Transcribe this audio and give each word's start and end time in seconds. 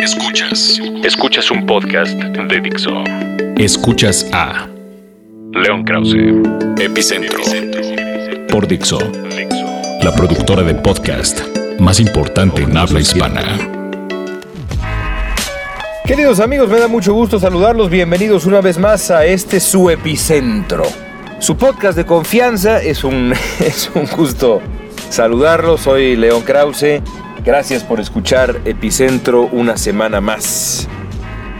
Escuchas. 0.00 0.78
Escuchas 1.02 1.50
un 1.50 1.66
podcast 1.66 2.12
de 2.12 2.60
Dixo. 2.60 3.02
Escuchas 3.56 4.24
a 4.32 4.68
León 5.52 5.82
Krause. 5.82 6.14
Epicentro 6.78 7.40
por 8.48 8.68
Dixo, 8.68 9.00
la 10.02 10.14
productora 10.14 10.62
de 10.62 10.74
podcast 10.76 11.40
más 11.80 11.98
importante 11.98 12.62
en 12.62 12.76
habla 12.76 13.00
hispana. 13.00 13.42
Queridos 16.04 16.38
amigos, 16.38 16.68
me 16.68 16.78
da 16.78 16.86
mucho 16.86 17.12
gusto 17.12 17.40
saludarlos. 17.40 17.90
Bienvenidos 17.90 18.46
una 18.46 18.60
vez 18.60 18.78
más 18.78 19.10
a 19.10 19.24
este 19.26 19.58
su 19.58 19.90
epicentro. 19.90 20.84
Su 21.40 21.56
podcast 21.56 21.96
de 21.96 22.06
confianza 22.06 22.80
es 22.80 23.02
un, 23.02 23.32
es 23.58 23.90
un 23.94 24.06
gusto 24.06 24.62
saludarlos. 25.08 25.80
Soy 25.80 26.14
León 26.14 26.42
Krause. 26.42 27.02
Gracias 27.44 27.82
por 27.84 28.00
escuchar 28.00 28.60
Epicentro 28.66 29.48
una 29.50 29.78
semana 29.78 30.20
más. 30.20 30.86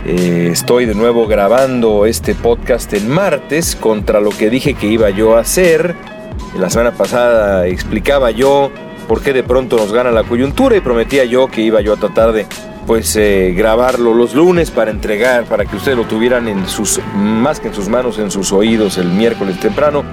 Eh, 0.05 0.51
estoy 0.53 0.85
de 0.85 0.95
nuevo 0.95 1.27
grabando 1.27 2.05
este 2.05 2.35
podcast 2.35 2.93
en 2.93 3.09
martes 3.09 3.77
contra 3.77 4.21
lo 4.21 4.29
que 4.29 4.51
dije 4.51 4.75
que 4.75 4.89
iba 4.89 5.09
yo 5.09 5.37
a 5.37 5.41
hacer. 5.41 5.95
La 6.59 6.69
semana 6.69 6.93
pasada 6.93 7.67
explicaba 7.67 8.31
yo 8.31 8.71
por 9.09 9.23
qué 9.23 9.33
de 9.33 9.43
pronto 9.43 9.79
nos 9.79 9.91
gana 9.91 10.11
la 10.11 10.23
coyuntura 10.23 10.77
y 10.77 10.81
prometía 10.81 11.25
yo 11.25 11.49
que 11.49 11.63
iba 11.63 11.81
yo 11.81 11.95
a 11.95 11.97
tratar 11.97 12.33
de 12.33 12.47
pues 12.87 13.17
eh, 13.17 13.55
grabarlo 13.57 14.13
los 14.13 14.35
lunes 14.35 14.71
para 14.71 14.91
entregar, 14.91 15.45
para 15.45 15.65
que 15.65 15.77
ustedes 15.77 15.97
lo 15.97 16.05
tuvieran 16.05 16.47
en 16.49 16.69
sus, 16.69 17.01
más 17.15 17.59
que 17.59 17.69
en 17.69 17.75
sus 17.75 17.89
manos, 17.89 18.19
en 18.19 18.31
sus 18.31 18.53
oídos 18.53 18.99
el 18.99 19.09
miércoles 19.09 19.59
temprano. 19.61 20.05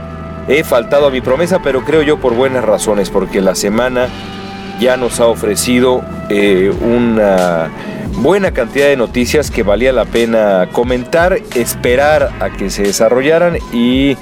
He 0.47 0.63
faltado 0.63 1.07
a 1.07 1.11
mi 1.11 1.19
promesa, 1.19 1.61
pero 1.61 1.83
creo 1.83 2.03
yo 2.03 2.19
por 2.19 2.35
buenas 2.35 2.63
razones, 2.63 3.09
porque 3.09 3.41
la 3.41 3.53
semana 3.53 4.07
ya 4.79 4.97
nos 4.97 5.19
ha 5.19 5.27
ofrecido 5.27 6.03
eh, 6.29 6.71
una 6.81 7.69
buena 8.17 8.51
cantidad 8.51 8.87
de 8.87 8.97
noticias 8.97 9.51
que 9.51 9.63
valía 9.63 9.93
la 9.93 10.05
pena 10.05 10.69
comentar, 10.71 11.39
esperar 11.55 12.31
a 12.39 12.49
que 12.49 12.69
se 12.69 12.83
desarrollaran 12.83 13.57
y 13.71 14.17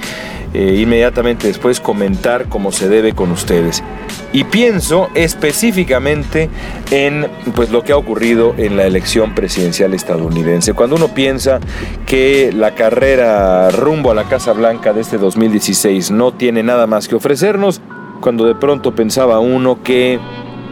eh, 0.53 0.79
inmediatamente 0.79 1.47
después 1.47 1.79
comentar 1.79 2.47
como 2.47 2.71
se 2.71 2.87
debe 2.87 3.13
con 3.13 3.31
ustedes. 3.31 3.83
Y 4.31 4.45
pienso 4.45 5.09
específicamente 5.13 6.49
en 6.91 7.27
pues, 7.55 7.71
lo 7.71 7.83
que 7.83 7.93
ha 7.93 7.97
ocurrido 7.97 8.53
en 8.57 8.77
la 8.77 8.85
elección 8.85 9.35
presidencial 9.35 9.93
estadounidense. 9.93 10.73
Cuando 10.73 10.95
uno 10.95 11.09
piensa 11.09 11.59
que 12.05 12.51
la 12.53 12.75
carrera 12.75 13.69
rumbo 13.69 14.11
a 14.11 14.15
la 14.15 14.25
Casa 14.25 14.53
Blanca 14.53 14.93
de 14.93 15.01
este 15.01 15.17
2016 15.17 16.11
no 16.11 16.33
tiene 16.33 16.63
nada 16.63 16.87
más 16.87 17.07
que 17.07 17.15
ofrecernos, 17.15 17.81
cuando 18.21 18.45
de 18.45 18.55
pronto 18.55 18.95
pensaba 18.95 19.39
uno 19.39 19.83
que 19.83 20.19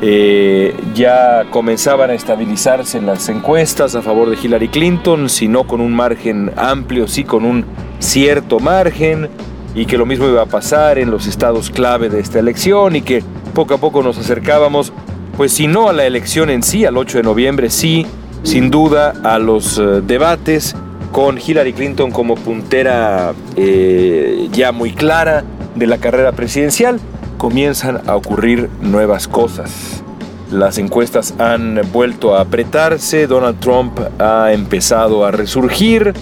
eh, 0.06 0.76
ya 0.94 1.46
comenzaban 1.50 2.10
a 2.10 2.14
estabilizarse 2.14 3.00
las 3.02 3.30
encuestas 3.30 3.96
a 3.96 4.02
favor 4.02 4.30
de 4.30 4.36
Hillary 4.36 4.68
Clinton, 4.68 5.30
si 5.30 5.48
no 5.48 5.66
con 5.66 5.80
un 5.80 5.94
margen 5.96 6.52
amplio, 6.58 7.08
sí 7.08 7.24
con 7.24 7.46
un 7.46 7.64
cierto 8.00 8.60
margen, 8.60 9.30
y 9.74 9.86
que 9.86 9.98
lo 9.98 10.06
mismo 10.06 10.28
iba 10.28 10.42
a 10.42 10.46
pasar 10.46 10.98
en 10.98 11.10
los 11.10 11.26
estados 11.26 11.70
clave 11.70 12.10
de 12.10 12.20
esta 12.20 12.40
elección 12.40 12.98
y 12.98 13.02
que 13.02 13.24
poco 13.54 13.76
a 13.76 13.78
poco 13.78 14.04
nos 14.04 14.18
acercábamos, 14.18 14.92
pues 15.38 15.54
si 15.54 15.68
no 15.68 15.88
a 15.88 15.94
la 15.94 16.06
elección 16.06 16.50
en 16.50 16.64
sí, 16.64 16.84
al 16.84 16.98
8 16.98 17.20
de 17.20 17.24
noviembre, 17.24 17.70
sí, 17.70 18.06
sin 18.44 18.70
duda 18.70 19.14
a 19.24 19.40
los 19.40 19.78
eh, 19.78 20.02
debates 20.06 20.76
con 21.14 21.40
Hillary 21.40 21.72
Clinton 21.72 22.12
como 22.12 22.36
puntera 22.36 23.32
eh, 23.56 24.50
ya 24.52 24.74
muy 24.74 24.92
clara 24.92 25.46
de 25.76 25.88
la 25.88 25.98
carrera 25.98 26.34
presidencial, 26.34 27.00
comienzan 27.44 28.00
a 28.08 28.16
ocurrir 28.16 28.70
nuevas 28.80 29.28
cosas. 29.28 30.02
Las 30.50 30.78
encuestas 30.78 31.34
han 31.40 31.82
vuelto 31.92 32.38
a 32.38 32.40
apretarse, 32.40 33.28
Donald 33.28 33.60
Trump 33.60 34.00
ha 34.18 34.54
empezado 34.54 35.26
a 35.26 35.32
resurgir, 35.32 36.14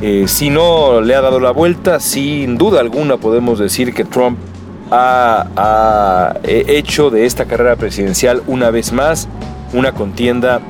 eh, 0.00 0.26
si 0.28 0.48
no 0.48 1.00
le 1.00 1.16
ha 1.16 1.22
dado 1.22 1.40
la 1.40 1.50
vuelta, 1.50 1.98
sin 1.98 2.56
duda 2.56 2.78
alguna 2.78 3.16
podemos 3.16 3.58
decir 3.58 3.92
que 3.92 4.04
Trump 4.04 4.38
ha, 4.92 6.38
hecho 6.44 7.10
de 7.10 7.26
esta 7.26 7.46
carrera 7.46 7.74
presidencial 7.74 8.40
una 8.46 8.70
vez 8.70 8.92
más 8.92 9.26
una 9.72 9.90
contienda 9.90 10.60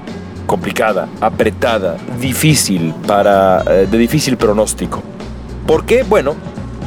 complicada, 0.47 1.09
apretada, 1.21 1.99
difícil, 2.19 2.95
para, 3.07 3.63
eh, 3.67 3.87
de 3.91 3.99
difícil 3.99 4.39
pronóstico. 4.39 5.03
¿Por 5.67 5.85
qué? 5.85 6.05
Bueno, 6.05 6.37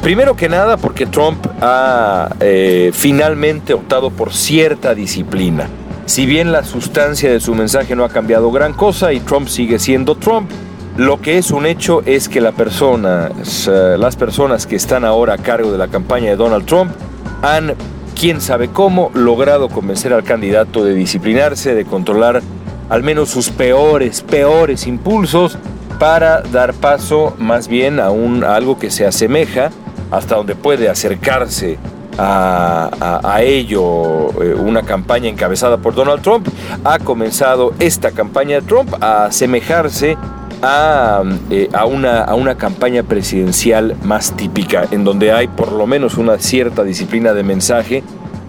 primero 0.04 0.36
que 0.36 0.50
nada 0.50 0.76
porque 0.76 1.06
Trump 1.06 1.46
ha 1.62 2.28
eh, 2.40 2.90
finalmente 2.92 3.72
optado 3.72 4.10
por 4.10 4.34
cierta 4.34 4.94
disciplina. 4.94 5.66
Si 6.04 6.26
bien 6.26 6.52
la 6.52 6.62
sustancia 6.62 7.32
de 7.32 7.40
su 7.40 7.54
mensaje 7.54 7.96
no 7.96 8.04
ha 8.04 8.10
cambiado 8.10 8.52
gran 8.52 8.74
cosa 8.74 9.14
y 9.14 9.20
Trump 9.20 9.48
sigue 9.48 9.78
siendo 9.78 10.14
Trump, 10.16 10.50
lo 10.98 11.22
que 11.22 11.38
es 11.38 11.50
un 11.52 11.64
hecho 11.64 12.02
es 12.04 12.28
que 12.28 12.42
la 12.42 12.52
persona, 12.52 13.30
las 13.66 14.16
personas 14.16 14.66
que 14.66 14.76
están 14.76 15.06
ahora 15.06 15.34
a 15.34 15.38
cargo 15.38 15.72
de 15.72 15.78
la 15.78 15.88
campaña 15.88 16.28
de 16.28 16.36
Donald 16.36 16.66
Trump 16.66 16.92
han, 17.40 17.74
quién 18.14 18.42
sabe 18.42 18.68
cómo, 18.68 19.10
logrado 19.14 19.70
convencer 19.70 20.12
al 20.12 20.22
candidato 20.22 20.84
de 20.84 20.92
disciplinarse, 20.92 21.74
de 21.74 21.86
controlar 21.86 22.42
al 22.90 23.02
menos 23.02 23.30
sus 23.30 23.48
peores, 23.48 24.20
peores 24.20 24.86
impulsos 24.86 25.56
para 25.98 26.42
dar 26.42 26.74
paso 26.74 27.34
más 27.38 27.68
bien 27.68 28.00
a, 28.00 28.10
un, 28.10 28.44
algo 28.44 28.78
que 28.78 28.90
se 28.90 29.06
asemeja 29.06 29.70
hasta 30.14 30.36
donde 30.36 30.54
puede 30.54 30.88
acercarse 30.88 31.76
a, 32.16 33.40
ello 33.42 34.30
eh, 34.40 34.54
una 34.54 34.82
campaña 34.82 35.28
encabezada 35.28 35.78
por 35.78 35.94
Donald 35.96 36.22
Trump. 36.22 36.46
Ha 36.84 37.00
comenzado 37.00 37.74
esta 37.80 38.12
campaña 38.12 38.60
de 38.60 38.62
Trump 38.62 38.94
a 39.00 39.26
asemejarse 39.26 40.12
eh, 40.12 41.68
a, 41.72 41.84
una, 41.86 42.22
a 42.22 42.34
una 42.36 42.54
campaña 42.54 43.02
presidencial 43.02 43.96
más 44.04 44.36
típica, 44.36 44.86
en 44.92 45.02
donde 45.02 45.32
hay 45.32 45.48
por 45.48 45.72
lo 45.72 45.86
menos 45.88 46.16
una 46.16 46.38
cierta 46.38 46.84
disciplina 46.84 47.32
de 47.32 47.42
mensaje 47.42 48.04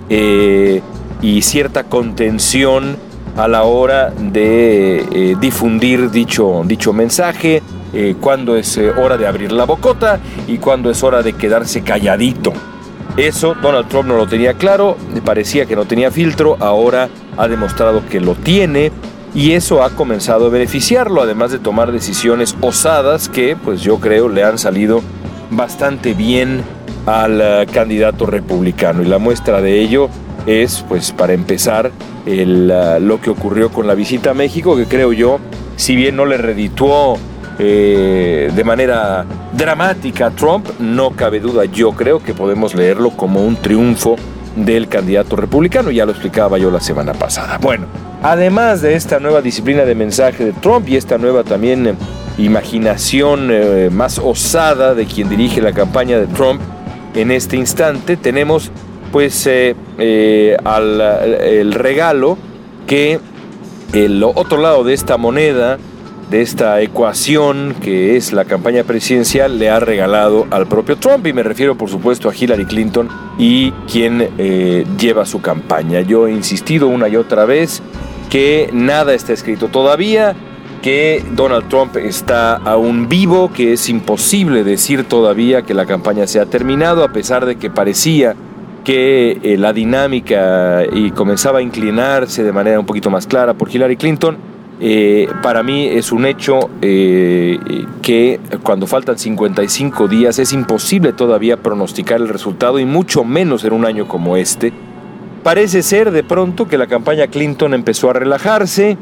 eh, 0.09 0.81
y 1.23 1.41
cierta 1.41 1.85
contención 1.85 2.97
a 3.35 3.47
la 3.47 3.63
hora 3.63 4.11
de 4.11 5.35
difundir 5.41 6.11
dicho, 6.11 6.61
dicho 6.65 6.93
mensaje, 6.93 7.63
cuando 8.19 8.55
es 8.55 8.77
hora 8.77 9.17
de 9.17 9.27
abrir 9.27 9.51
la 9.51 9.65
bocota 9.65 10.19
y 10.47 10.57
cuando 10.57 10.89
es 10.89 11.01
hora 11.03 11.21
de 11.23 11.33
quedarse 11.33 11.81
calladito. 11.81 12.51
Eso 13.17 13.55
Donald 13.61 13.87
Trump 13.87 14.09
no 14.09 14.17
lo 14.17 14.27
tenía 14.27 14.55
claro, 14.55 14.97
parecía 15.23 15.65
que 15.65 15.75
no 15.75 15.85
tenía 15.85 16.11
filtro, 16.11 16.57
ahora 16.59 17.07
ha 17.37 17.47
demostrado 17.47 18.05
que 18.09 18.19
lo 18.19 18.35
tiene 18.35 18.91
y 19.35 19.51
eso 19.51 19.83
ha 19.83 19.89
comenzado 19.89 20.47
a 20.47 20.49
beneficiarlo, 20.49 21.21
además 21.21 21.51
de 21.51 21.59
tomar 21.59 21.91
decisiones 21.91 22.55
osadas 22.61 23.27
que, 23.27 23.55
pues 23.55 23.81
yo 23.81 23.99
creo, 23.99 24.29
le 24.29 24.43
han 24.43 24.57
salido 24.57 25.01
bastante 25.51 26.13
bien 26.13 26.63
al 27.05 27.41
eh, 27.41 27.67
candidato 27.71 28.25
republicano. 28.25 29.01
Y 29.01 29.05
la 29.05 29.17
muestra 29.17 29.61
de 29.61 29.81
ello 29.81 30.09
es, 30.45 30.85
pues 30.87 31.11
para 31.11 31.33
empezar, 31.33 31.91
eh, 32.25 32.45
lo 33.01 33.19
que 33.19 33.29
ocurrió 33.29 33.69
con 33.71 33.87
la 33.87 33.93
visita 33.93 34.31
a 34.31 34.33
México, 34.33 34.77
que 34.77 34.85
creo 34.85 35.11
yo, 35.11 35.39
si 35.75 35.97
bien 35.97 36.15
no 36.15 36.25
le 36.25 36.37
redituó 36.37 37.17
eh, 37.57 38.51
de 38.53 38.63
manera 38.63 39.25
dramática 39.53 40.27
a 40.27 40.31
Trump, 40.31 40.67
no 40.79 41.11
cabe 41.11 41.39
duda, 41.39 41.65
yo 41.65 41.93
creo 41.93 42.21
que 42.21 42.33
podemos 42.33 42.75
leerlo 42.75 43.11
como 43.11 43.45
un 43.45 43.55
triunfo 43.55 44.17
del 44.57 44.87
candidato 44.87 45.35
republicano, 45.35 45.91
ya 45.91 46.05
lo 46.05 46.11
explicaba 46.11 46.57
yo 46.57 46.69
la 46.69 46.81
semana 46.81 47.13
pasada. 47.13 47.57
Bueno, 47.57 47.85
además 48.21 48.81
de 48.81 48.95
esta 48.95 49.19
nueva 49.19 49.41
disciplina 49.41 49.83
de 49.85 49.95
mensaje 49.95 50.43
de 50.43 50.51
Trump 50.53 50.87
y 50.89 50.97
esta 50.97 51.17
nueva 51.17 51.43
también 51.43 51.87
eh, 51.87 51.95
imaginación 52.37 53.49
eh, 53.51 53.89
más 53.91 54.19
osada 54.19 54.93
de 54.93 55.05
quien 55.05 55.29
dirige 55.29 55.61
la 55.61 55.71
campaña 55.71 56.19
de 56.19 56.27
Trump 56.27 56.61
en 57.15 57.31
este 57.31 57.55
instante, 57.55 58.17
tenemos 58.17 58.71
pues 59.13 59.47
al, 59.47 61.01
el 61.01 61.73
regalo 61.73 62.37
que 62.85 63.21
el 63.93 64.21
otro 64.21 64.57
lado 64.57 64.83
de 64.83 64.93
esta 64.93 65.15
moneda 65.15 65.77
de 66.29 66.41
esta 66.41 66.81
ecuación 66.81 67.75
que 67.81 68.17
es 68.17 68.33
la 68.33 68.45
campaña 68.45 68.83
presidencial 68.83 69.59
le 69.59 69.69
ha 69.69 69.79
regalado 69.79 70.47
al 70.49 70.67
propio 70.67 70.97
Trump 70.97 71.25
y 71.27 71.33
me 71.33 71.43
refiero 71.43 71.77
por 71.77 71.89
supuesto 71.89 72.29
a 72.29 72.35
Hillary 72.35 72.65
Clinton 72.65 73.09
y 73.37 73.71
quien 73.91 74.29
eh, 74.37 74.85
lleva 74.99 75.25
su 75.25 75.41
campaña. 75.41 76.01
Yo 76.01 76.27
he 76.27 76.31
insistido 76.31 76.87
una 76.87 77.07
y 77.07 77.15
otra 77.15 77.45
vez 77.45 77.81
que 78.29 78.69
nada 78.73 79.13
está 79.13 79.33
escrito 79.33 79.67
todavía, 79.67 80.35
que 80.81 81.23
Donald 81.33 81.67
Trump 81.69 81.95
está 81.97 82.55
aún 82.55 83.07
vivo, 83.07 83.51
que 83.53 83.73
es 83.73 83.87
imposible 83.89 84.63
decir 84.63 85.03
todavía 85.03 85.61
que 85.61 85.73
la 85.73 85.85
campaña 85.85 86.27
se 86.27 86.39
ha 86.39 86.45
terminado 86.45 87.03
a 87.03 87.11
pesar 87.11 87.45
de 87.45 87.57
que 87.57 87.69
parecía 87.69 88.35
que 88.83 89.39
eh, 89.41 89.57
la 89.57 89.73
dinámica 89.73 90.83
y 90.91 91.11
comenzaba 91.11 91.59
a 91.59 91.61
inclinarse 91.61 92.43
de 92.43 92.51
manera 92.51 92.79
un 92.79 92.85
poquito 92.85 93.09
más 93.09 93.25
clara 93.25 93.55
por 93.55 93.73
Hillary 93.73 93.97
Clinton 93.97 94.54
eh, 94.79 95.29
para 95.41 95.63
mí 95.63 95.87
es 95.87 96.11
un 96.11 96.25
hecho 96.25 96.69
eh, 96.81 97.57
que 98.01 98.39
cuando 98.61 98.87
faltan 98.87 99.17
55 99.17 100.09
días 100.09 100.37
es 100.37 100.51
imposible 100.51 101.13
todavía 101.13 101.57
pronosticar 101.57 102.19
el 102.19 102.27
resultado 102.27 102.77
y 102.79 102.85
mucho 102.85 103.23
menos 103.23 103.63
en 103.63 103.73
un 103.73 103.85
año 103.85 104.07
como 104.07 104.35
este. 104.35 104.73
Parece 105.43 105.81
ser 105.81 106.11
de 106.11 106.23
pronto 106.23 106.67
que 106.67 106.77
la 106.77 106.87
campaña 106.87 107.27
Clinton 107.27 107.73
empezó 107.73 108.09
a 108.09 108.13
relajarse, 108.13 108.97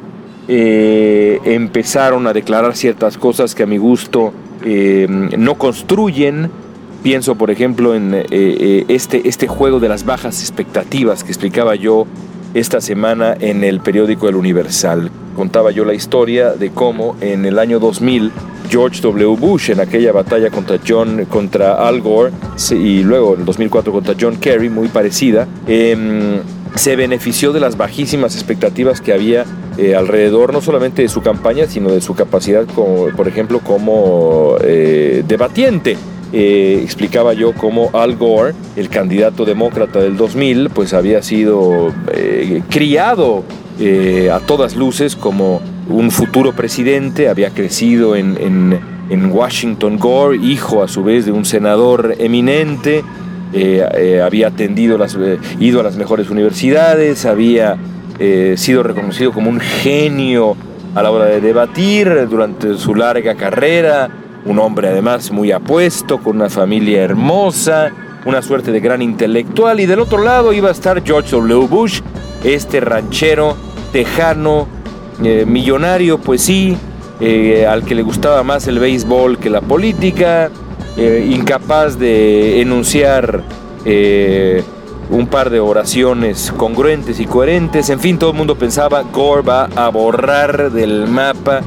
eh, 0.48 1.40
empezaron 1.46 2.28
a 2.28 2.34
declarar 2.34 2.76
ciertas 2.76 3.18
cosas 3.18 3.56
que 3.56 3.64
a 3.64 3.66
mi 3.66 3.78
gusto 3.78 4.34
no 4.66 5.56
construyen. 5.56 6.50
Pienso, 7.02 7.36
por 7.36 7.52
ejemplo, 7.52 7.96
en 7.96 8.14
este, 8.32 9.28
este 9.28 9.48
juego 9.48 9.82
de 9.82 9.90
las 9.90 10.06
bajas 10.06 10.40
expectativas 10.40 11.26
que 11.26 11.32
explicaba 11.32 11.76
yo 11.76 12.08
esta 12.54 12.82
semana 12.82 13.36
en 13.40 13.64
el 13.64 13.80
periódico 13.80 14.30
El 14.30 14.36
Universal. 14.36 15.10
Contaba 15.36 15.72
yo 15.72 15.86
la 15.86 15.94
historia 15.94 16.52
de 16.52 16.72
cómo 16.72 17.16
en 17.22 17.46
el 17.46 17.58
año 17.60 17.80
2000 17.80 18.32
George 18.70 19.02
W. 19.02 19.36
Bush 19.38 19.72
en 19.72 19.80
aquella 19.80 20.12
batalla 20.12 20.50
contra 20.50 20.80
John 20.88 21.26
contra 21.26 21.88
Al 21.88 22.02
Gore 22.02 22.32
y 22.72 23.04
luego 23.04 23.34
en 23.34 23.42
el 23.42 23.46
2004 23.46 23.92
contra 23.92 24.16
John 24.20 24.38
Kerry, 24.38 24.70
muy 24.70 24.88
parecida, 24.88 25.48
em, 25.68 26.40
se 26.76 26.96
benefició 26.96 27.52
de 27.52 27.60
las 27.60 27.78
bajísimas 27.78 28.36
expectativas 28.36 29.02
que 29.02 29.14
había 29.14 29.46
eh, 29.78 29.96
alrededor 29.96 30.54
no 30.54 30.62
solamente 30.62 31.02
de 31.02 31.10
su 31.10 31.22
campaña, 31.22 31.66
sino 31.68 31.92
de 31.92 32.02
su 32.02 32.14
capacidad, 32.16 32.66
como, 32.76 33.08
por 33.16 33.28
ejemplo, 33.28 33.60
como 33.60 34.56
eh, 34.62 35.24
debatiente. 35.28 35.98
Eh, 36.34 36.80
explicaba 36.84 37.34
yo 37.34 37.54
cómo 37.54 37.92
Al 37.94 38.16
Gore, 38.16 38.54
el 38.76 38.90
candidato 38.90 39.46
demócrata 39.46 40.00
del 40.00 40.18
2000, 40.18 40.72
pues 40.72 40.94
había 40.94 41.22
sido 41.22 41.94
criado 42.70 43.44
a 44.32 44.40
todas 44.40 44.76
luces 44.76 45.16
como 45.16 45.62
un 45.90 46.10
futuro 46.10 46.54
presidente, 46.54 47.30
había 47.30 47.52
crecido 47.52 48.16
en, 48.16 48.82
Washington 49.32 50.00
Gore, 50.00 50.38
hijo 50.38 50.82
a 50.82 50.88
su 50.88 51.04
vez 51.04 51.26
de 51.26 51.32
un 51.32 51.46
senador 51.46 52.16
eminente, 52.18 53.04
había 54.24 54.48
atendido 54.48 54.98
las, 54.98 55.16
ido 55.60 55.82
a 55.82 55.84
las 55.84 55.98
mejores 55.98 56.32
universidades, 56.32 57.26
había 57.26 57.78
eh, 58.20 58.54
sido 58.58 58.84
reconocido 58.84 59.32
como 59.32 59.50
un 59.50 59.60
genio 59.60 60.56
a 60.94 61.02
la 61.02 61.10
hora 61.10 61.26
de 61.26 61.42
debatir 61.42 62.28
durante 62.30 62.76
su 62.76 62.94
larga 62.94 63.34
carrera, 63.34 64.08
un 64.46 64.60
hombre 64.60 64.90
además 64.90 65.32
muy 65.32 65.52
apuesto, 65.52 66.20
con 66.20 66.38
una 66.38 66.50
familia 66.50 67.04
hermosa, 67.04 67.92
una 68.26 68.42
suerte 68.42 68.72
de 68.72 68.80
gran 68.80 69.02
intelectual, 69.02 69.80
y 69.80 69.86
del 69.86 70.00
otro 70.00 70.24
lado 70.24 70.54
iba 70.54 70.70
a 70.70 70.72
estar 70.72 71.04
George 71.04 71.32
W. 71.32 71.68
Bush, 71.68 72.02
este 72.44 72.80
ranchero 72.80 73.56
tejano, 73.92 74.68
eh, 75.24 75.46
millonario, 75.48 76.18
pues 76.18 76.42
sí, 76.42 76.78
eh, 77.20 77.66
al 77.66 77.84
que 77.84 77.96
le 77.96 78.02
gustaba 78.02 78.44
más 78.44 78.68
el 78.68 78.80
béisbol 78.80 79.38
que 79.38 79.50
la 79.50 79.62
política, 79.62 80.50
incapaz 80.96 81.98
de 81.98 82.62
enunciar 82.62 83.44
un 85.10 85.28
par 85.28 85.50
de 85.50 85.60
oraciones 85.60 86.54
congruentes 86.56 87.20
y 87.20 87.26
coherentes. 87.26 87.90
En 87.90 88.00
fin, 88.00 88.18
todo 88.18 88.32
el 88.32 88.38
mundo 88.38 88.56
pensaba 88.56 89.04
Gore 89.04 89.42
va 89.42 89.70
a 89.76 89.90
borrar 89.90 90.72
del 90.72 91.08
mapa 91.08 91.62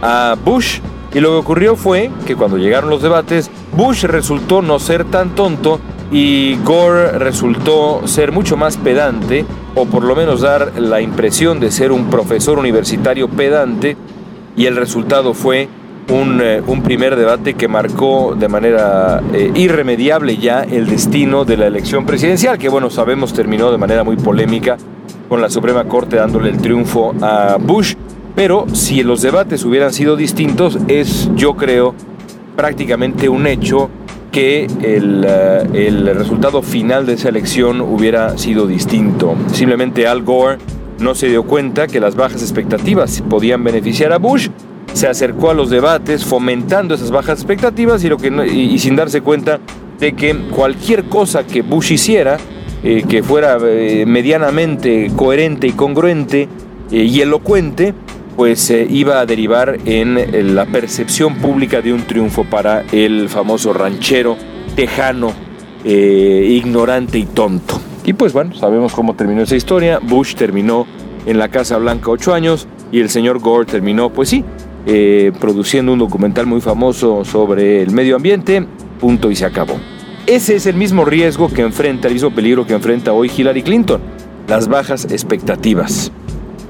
a 0.00 0.36
Bush. 0.44 0.80
Y 1.14 1.20
lo 1.20 1.30
que 1.30 1.36
ocurrió 1.36 1.76
fue 1.76 2.10
que 2.26 2.36
cuando 2.36 2.56
llegaron 2.56 2.90
los 2.90 3.02
debates, 3.02 3.50
Bush 3.76 4.04
resultó 4.04 4.62
no 4.62 4.78
ser 4.78 5.04
tan 5.04 5.34
tonto 5.34 5.78
y 6.10 6.56
Gore 6.64 7.18
resultó 7.18 8.06
ser 8.06 8.32
mucho 8.32 8.56
más 8.56 8.76
pedante, 8.76 9.44
o 9.74 9.86
por 9.86 10.04
lo 10.04 10.14
menos 10.14 10.42
dar 10.42 10.72
la 10.78 11.00
impresión 11.00 11.58
de 11.60 11.70
ser 11.70 11.92
un 11.92 12.10
profesor 12.10 12.58
universitario 12.58 13.28
pedante, 13.28 13.96
y 14.56 14.66
el 14.66 14.76
resultado 14.76 15.32
fue 15.32 15.68
eh, 16.08 16.62
un, 16.66 16.82
primer 16.82 17.16
debate 17.16 17.54
que 17.54 17.68
marcó 17.68 18.34
de 18.38 18.48
manera 18.48 19.22
eh, 19.32 19.50
irremediable 19.54 20.36
ya 20.36 20.62
el 20.62 20.86
destino 20.86 21.44
de 21.44 21.56
la 21.56 21.66
elección 21.66 22.04
presidencial, 22.04 22.58
que 22.58 22.68
bueno, 22.68 22.90
sabemos 22.90 23.32
terminó 23.32 23.70
de 23.70 23.78
manera 23.78 24.04
muy 24.04 24.16
polémica 24.16 24.76
con 25.28 25.40
la 25.40 25.48
Suprema 25.48 25.84
Corte 25.84 26.16
dándole 26.16 26.50
el 26.50 26.58
triunfo 26.58 27.14
a 27.22 27.56
Bush, 27.58 27.94
pero 28.34 28.66
si 28.72 29.02
los 29.02 29.22
debates 29.22 29.64
hubieran 29.64 29.92
sido 29.92 30.16
distintos, 30.16 30.78
es 30.88 31.30
yo 31.34 31.54
creo 31.54 31.94
prácticamente 32.56 33.28
un 33.28 33.46
hecho 33.46 33.90
que 34.30 34.64
el, 34.64 35.24
eh, 35.28 35.62
el 35.74 36.14
resultado 36.14 36.62
final 36.62 37.04
de 37.06 37.14
esa 37.14 37.28
elección 37.28 37.80
hubiera 37.80 38.38
sido 38.38 38.66
distinto. 38.66 39.36
Simplemente 39.52 40.06
Al 40.06 40.22
Gore 40.22 40.58
no 40.98 41.14
se 41.14 41.28
dio 41.28 41.42
cuenta 41.42 41.86
que 41.86 42.00
las 42.00 42.14
bajas 42.14 42.42
expectativas 42.42 43.22
podían 43.28 43.62
beneficiar 43.62 44.12
a 44.12 44.18
Bush 44.18 44.48
se 44.92 45.08
acercó 45.08 45.50
a 45.50 45.54
los 45.54 45.70
debates 45.70 46.24
fomentando 46.24 46.94
esas 46.94 47.10
bajas 47.10 47.38
expectativas 47.38 48.04
y, 48.04 48.08
lo 48.08 48.16
que, 48.18 48.28
y, 48.46 48.78
sin 48.78 48.96
darse 48.96 49.20
cuenta 49.20 49.60
de 49.98 50.12
que 50.14 50.36
cualquier 50.50 51.04
cosa 51.04 51.46
que 51.46 51.62
Bush 51.62 51.92
hiciera, 51.92 52.36
eh, 52.82 53.04
que 53.08 53.22
fuera 53.22 53.58
eh, 53.62 54.04
medianamente 54.06 55.10
coherente 55.16 55.66
y 55.66 55.72
congruente 55.72 56.48
eh, 56.90 56.96
y 57.04 57.20
elocuente, 57.20 57.94
pues 58.36 58.70
iba 58.70 59.20
a 59.20 59.26
derivar 59.26 59.78
en 59.84 60.54
la 60.54 60.66
percepción 60.66 61.36
pública 61.36 61.82
de 61.82 61.92
un 61.92 62.02
triunfo 62.02 62.44
para 62.44 62.84
el 62.92 63.28
famoso 63.28 63.72
ranchero 63.72 64.36
tejano, 64.74 65.32
ignorante 65.84 67.18
y 67.18 67.24
tonto. 67.26 67.80
Y 68.04 68.14
pues 68.14 68.32
bueno, 68.32 68.54
sabemos 68.54 68.92
cómo 68.94 69.14
terminó 69.14 69.42
esa 69.42 69.56
historia. 69.56 69.98
Bush 70.00 70.34
terminó 70.34 70.86
en 71.26 71.38
la 71.38 71.48
Casa 71.48 71.76
Blanca 71.78 72.10
ocho 72.10 72.34
años 72.34 72.66
y 72.90 73.00
el 73.00 73.08
señor 73.08 73.38
Gore 73.38 73.66
terminó, 73.66 74.12
pues 74.12 74.28
sí, 74.28 74.44
eh, 74.86 75.32
produciendo 75.40 75.92
un 75.92 75.98
documental 76.00 76.46
muy 76.46 76.60
famoso 76.60 77.24
sobre 77.24 77.82
el 77.82 77.92
medio 77.92 78.16
ambiente, 78.16 78.66
punto 79.00 79.30
y 79.30 79.36
se 79.36 79.44
acabó. 79.44 79.78
Ese 80.26 80.56
es 80.56 80.66
el 80.66 80.76
mismo 80.76 81.04
riesgo 81.04 81.48
que 81.48 81.62
enfrenta, 81.62 82.08
el 82.08 82.14
mismo 82.14 82.30
peligro 82.30 82.66
que 82.66 82.74
enfrenta 82.74 83.12
hoy 83.12 83.30
Hillary 83.34 83.62
Clinton, 83.62 84.00
las 84.48 84.68
bajas 84.68 85.04
expectativas. 85.04 86.12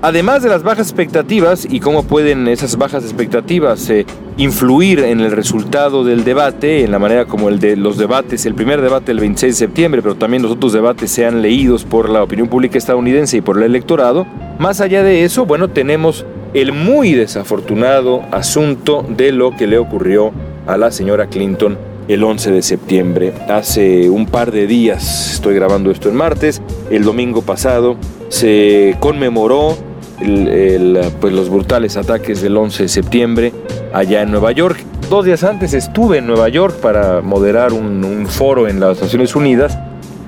Además 0.04 0.42
de 0.42 0.48
las 0.48 0.64
bajas 0.64 0.88
expectativas 0.88 1.64
y 1.70 1.78
cómo 1.78 2.02
pueden 2.02 2.48
esas 2.48 2.76
bajas 2.76 3.04
expectativas 3.04 3.88
eh, 3.88 4.04
influir 4.36 4.98
en 4.98 5.20
el 5.20 5.30
resultado 5.30 6.02
del 6.02 6.24
debate, 6.24 6.82
en 6.82 6.90
la 6.90 6.98
manera 6.98 7.26
como 7.26 7.48
el 7.48 7.60
de 7.60 7.76
los 7.76 7.98
debates, 7.98 8.44
el 8.44 8.56
primer 8.56 8.80
debate 8.80 9.12
el 9.12 9.20
26 9.20 9.54
de 9.54 9.58
septiembre, 9.66 10.02
pero 10.02 10.16
también 10.16 10.42
los 10.42 10.50
otros 10.50 10.72
debates 10.72 11.08
sean 11.12 11.40
leídos 11.40 11.84
por 11.84 12.08
la 12.08 12.24
opinión 12.24 12.48
pública 12.48 12.78
estadounidense 12.78 13.36
y 13.36 13.40
por 13.42 13.58
el 13.58 13.62
electorado, 13.62 14.26
más 14.58 14.80
allá 14.80 15.04
de 15.04 15.22
eso, 15.22 15.46
bueno, 15.46 15.70
tenemos 15.70 16.26
el 16.52 16.72
muy 16.72 17.12
desafortunado 17.12 18.22
asunto 18.32 19.06
de 19.08 19.30
lo 19.30 19.56
que 19.56 19.68
le 19.68 19.78
ocurrió 19.78 20.32
a 20.66 20.76
la 20.78 20.90
señora 20.90 21.28
Clinton 21.28 21.78
el 22.08 22.24
11 22.24 22.50
de 22.50 22.62
septiembre. 22.62 23.32
Hace 23.48 24.10
un 24.10 24.26
par 24.26 24.50
de 24.50 24.66
días, 24.66 25.34
estoy 25.34 25.54
grabando 25.54 25.92
esto 25.92 26.08
en 26.08 26.16
martes, 26.16 26.60
el 26.90 27.04
domingo 27.04 27.42
pasado 27.42 27.96
se 28.30 28.96
conmemoró 28.98 29.76
pues, 31.20 31.32
los 31.32 31.48
brutales 31.48 31.96
ataques 31.96 32.42
del 32.42 32.56
11 32.56 32.84
de 32.84 32.88
septiembre 32.88 33.52
allá 33.92 34.22
en 34.22 34.30
Nueva 34.30 34.52
York. 34.52 34.78
Dos 35.10 35.24
días 35.24 35.44
antes 35.44 35.74
estuve 35.74 36.18
en 36.18 36.26
Nueva 36.26 36.48
York 36.48 36.76
para 36.80 37.20
moderar 37.20 37.72
un, 37.72 38.26
foro 38.26 38.68
en 38.68 38.80
las 38.80 39.00
Naciones 39.00 39.36
Unidas 39.36 39.78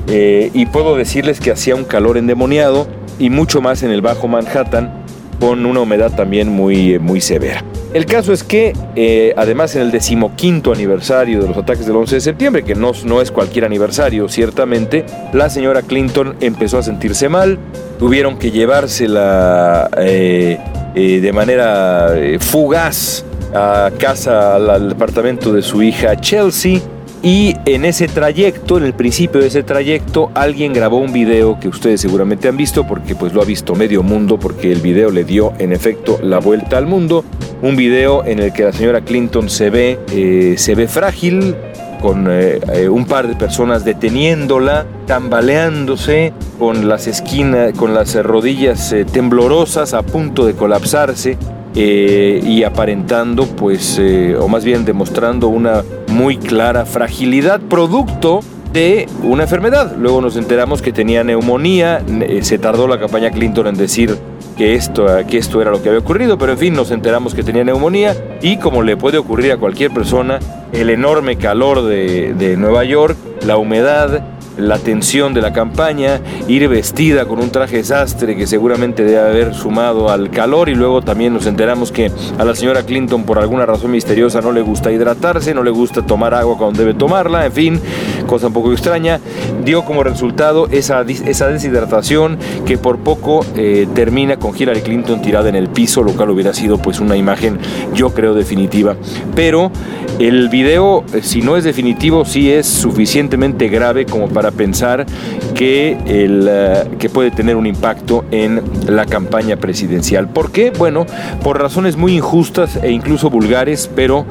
eh, 0.09 0.51
y 0.53 0.67
puedo 0.67 0.97
decirles 0.97 1.41
que 1.41 1.51
hacía 1.51 1.75
un 1.75 1.85
calor 1.85 2.19
endemoniado 2.19 2.87
y 3.19 3.31
mucho 3.31 3.61
más 3.61 3.83
en 3.83 3.91
el 3.91 4.03
Bajo 4.03 4.29
Manhattan 4.29 5.05
con 5.41 5.65
una 5.65 5.81
humedad 5.81 6.15
también 6.15 6.49
muy, 6.49 6.99
muy 6.99 7.21
severa. 7.21 7.65
El 7.95 8.07
caso 8.07 8.33
es 8.33 8.43
que, 8.43 8.73
eh, 8.97 9.33
además 9.37 9.77
en 9.77 9.83
el 9.83 9.93
decimoquinto 9.93 10.73
aniversario 10.73 11.41
de 11.41 11.47
los 11.47 11.57
ataques 11.57 11.87
del 11.87 11.95
11 11.95 12.17
de 12.17 12.21
septiembre, 12.21 12.65
que 12.65 12.75
no, 12.75 12.91
es 13.21 13.31
cualquier 13.31 13.65
aniversario, 13.65 14.29
ciertamente, 14.29 15.07
la 15.33 15.49
señora 15.49 15.81
Clinton 15.81 16.35
empezó 16.41 16.79
a 16.79 16.83
sentirse 16.83 17.29
mal, 17.29 17.57
tuvieron 18.01 18.37
que 18.37 18.51
llevársela 18.51 19.89
eh, 19.97 20.59
eh, 20.97 21.21
de 21.21 21.33
manera 21.33 22.09
fugaz 22.41 23.25
a 23.55 23.93
casa, 23.97 24.57
al 24.57 24.89
departamento 24.89 25.53
de 25.53 25.63
su 25.63 25.81
hija 25.81 26.17
Chelsea, 26.17 26.81
y 27.25 27.57
en 27.65 27.87
ese 27.87 28.07
trayecto, 28.07 28.77
en 28.77 28.85
el 28.85 28.93
principio 28.93 29.41
de 29.41 29.47
ese 29.47 29.63
trayecto, 29.63 30.31
alguien 30.35 30.75
grabó 30.75 30.99
un 30.99 31.11
video 31.11 31.59
que 31.59 31.69
ustedes 31.69 32.03
seguramente 32.03 32.49
han 32.49 32.59
visto 32.59 32.87
porque 32.87 33.15
pues 33.15 33.33
lo 33.33 33.41
ha 33.41 33.47
visto 33.47 33.75
medio 33.75 34.03
mundo 34.03 34.39
porque 34.39 34.71
el 34.71 34.83
video 34.83 35.11
le 35.11 35.25
dio 35.25 35.55
en 35.59 35.73
efecto 35.73 36.19
la 36.23 36.39
vuelta 36.39 36.77
al 36.77 36.85
mundo. 36.85 37.25
Un 37.63 37.77
video 37.77 38.27
en 38.27 38.41
el 38.41 38.53
que 38.53 38.65
la 38.65 38.75
señora 38.75 39.01
Clinton 39.01 39.49
se 39.49 39.71
ve, 39.71 39.99
eh, 40.13 40.57
se 40.59 40.75
ve 40.75 40.87
frágil, 40.87 41.57
con 42.03 42.27
eh, 42.29 42.61
eh, 42.75 42.91
un 42.91 43.07
par 43.07 43.27
de 43.27 43.37
personas 43.37 43.87
deteniéndola, 43.87 44.85
tambaleándose, 45.07 46.35
con 46.59 46.91
las 46.91 47.07
esquinas, 47.07 47.73
con 47.73 47.95
las 47.95 48.15
rodillas 48.23 48.95
temblorosas, 49.11 49.95
a 49.95 50.03
punto 50.03 50.45
de 50.45 50.53
colapsarse. 50.53 51.39
Y 51.75 52.63
aparentando, 52.63 53.47
pues, 53.47 54.01
o 54.39 54.47
más 54.47 54.65
bien 54.65 54.85
demostrando 54.85 55.49
una 55.49 55.83
muy 56.15 56.39
clara 56.39 56.87
fragilidad, 56.87 57.61
producto 57.61 58.41
de 58.73 59.07
una 59.23 59.43
enfermedad. 59.43 59.95
Luego 59.99 60.21
nos 60.21 60.37
enteramos 60.37 60.81
que 60.81 60.93
tenía 60.93 61.25
neumonía, 61.25 62.03
eh, 62.23 62.41
se 62.43 62.59
tardó 62.59 62.89
la 62.89 62.99
campaña 62.99 63.31
Clinton 63.31 63.67
en 63.67 63.75
decir 63.75 64.17
que 64.57 64.75
esto, 64.75 65.07
que 65.29 65.39
esto 65.39 65.61
era 65.61 65.73
lo 65.73 65.83
que 65.83 65.89
había 65.89 66.01
ocurrido, 66.01 66.39
pero 66.39 66.53
en 66.53 66.59
fin, 66.59 66.75
nos 66.75 66.93
enteramos 66.93 67.35
que 67.35 67.43
tenía 67.43 67.65
neumonía 67.65 68.17
y 68.41 68.59
como 68.59 68.83
le 68.83 68.97
puede 68.97 69.19
ocurrir 69.19 69.53
a 69.53 69.57
cualquier 69.57 69.91
persona, 69.91 70.39
el 70.73 70.91
enorme 70.91 71.37
calor 71.37 71.83
de, 71.83 72.35
de 72.35 72.57
Nueva 72.57 72.85
York, 72.85 73.17
la 73.45 73.57
humedad, 73.57 74.23
la 74.57 74.79
tensión 74.79 75.35
de 75.35 75.41
la 75.41 75.53
campaña, 75.53 76.21
ir 76.49 76.69
vestida 76.69 77.27
con 77.27 77.39
un 77.41 77.51
traje 77.51 77.77
desastre 77.77 78.37
que 78.37 78.47
seguramente 78.47 79.05
debe 79.05 79.21
haber 79.21 79.55
sumado 79.55 80.11
al 80.11 80.31
calor 80.31 80.69
y 80.69 80.75
luego 80.75 81.03
también 81.03 81.35
nos 81.35 81.47
enteramos 81.47 81.93
que 81.93 82.11
a 82.39 82.45
la 82.45 82.55
señora 82.55 82.83
Clinton 82.85 83.25
por 83.25 83.39
alguna 83.39 83.67
razón 83.67 83.91
misteriosa 83.91 84.41
no 84.41 84.53
le 84.53 84.63
gusta 84.63 84.93
hidratarse, 84.93 85.55
no 85.55 85.63
le 85.63 85.71
gusta 85.71 86.03
tomar 86.03 86.35
agua 86.35 86.57
cuando 86.57 86.79
debe 86.79 86.95
tomarla, 86.95 87.47
en 87.47 87.53
fin, 87.53 87.81
cosa 88.27 88.49
un 88.49 88.53
poco 88.53 88.73
extraña, 88.73 89.21
dio 89.65 89.85
como 89.85 90.03
resultado 90.03 90.69
esa, 90.71 91.03
esa 91.03 91.49
deshidratación 91.49 92.39
que 92.67 92.79
por 92.79 92.99
poco 92.99 93.45
eh, 93.57 93.87
termina 93.95 94.37
con 94.37 94.57
Hillary 94.57 94.81
Clinton 94.81 95.23
tirada 95.23 95.49
en 95.49 95.57
el 95.57 95.69
piso, 95.69 96.03
lo 96.03 96.13
cual 96.13 96.31
hubiera 96.31 96.53
sido 96.53 96.79
pues 96.79 97.01
una 97.01 97.17
imagen 97.17 97.59
yo 97.95 98.11
creo 98.15 98.35
definitiva. 98.35 98.97
Pero 99.35 99.71
el 100.19 100.49
video, 100.49 101.05
eh, 101.13 101.23
si 101.23 101.43
no 101.43 101.57
es 101.57 101.65
definitivo, 101.65 102.25
sí 102.25 102.51
es 102.51 102.67
suficientemente 102.67 103.69
grave 103.69 104.07
como 104.07 104.29
para 104.29 104.44
pensar 104.51 105.07
que, 105.55 105.97
el, 106.07 106.47
eh, 106.49 106.85
que 106.99 107.09
puede 107.09 107.31
tener 107.31 107.57
un 107.57 107.67
impacto 107.67 108.25
en 108.31 108.63
la 108.87 109.07
campaña 109.07 109.57
presidencial. 109.57 110.29
¿Por 110.29 110.51
qué? 110.51 110.71
Bueno, 110.71 111.07
por 111.43 111.61
razones 111.61 111.97
muy 111.97 112.17
injustas 112.17 112.79
e 112.83 112.91
incluso 112.91 113.31
vulgares, 113.31 113.91
pero 113.95 114.27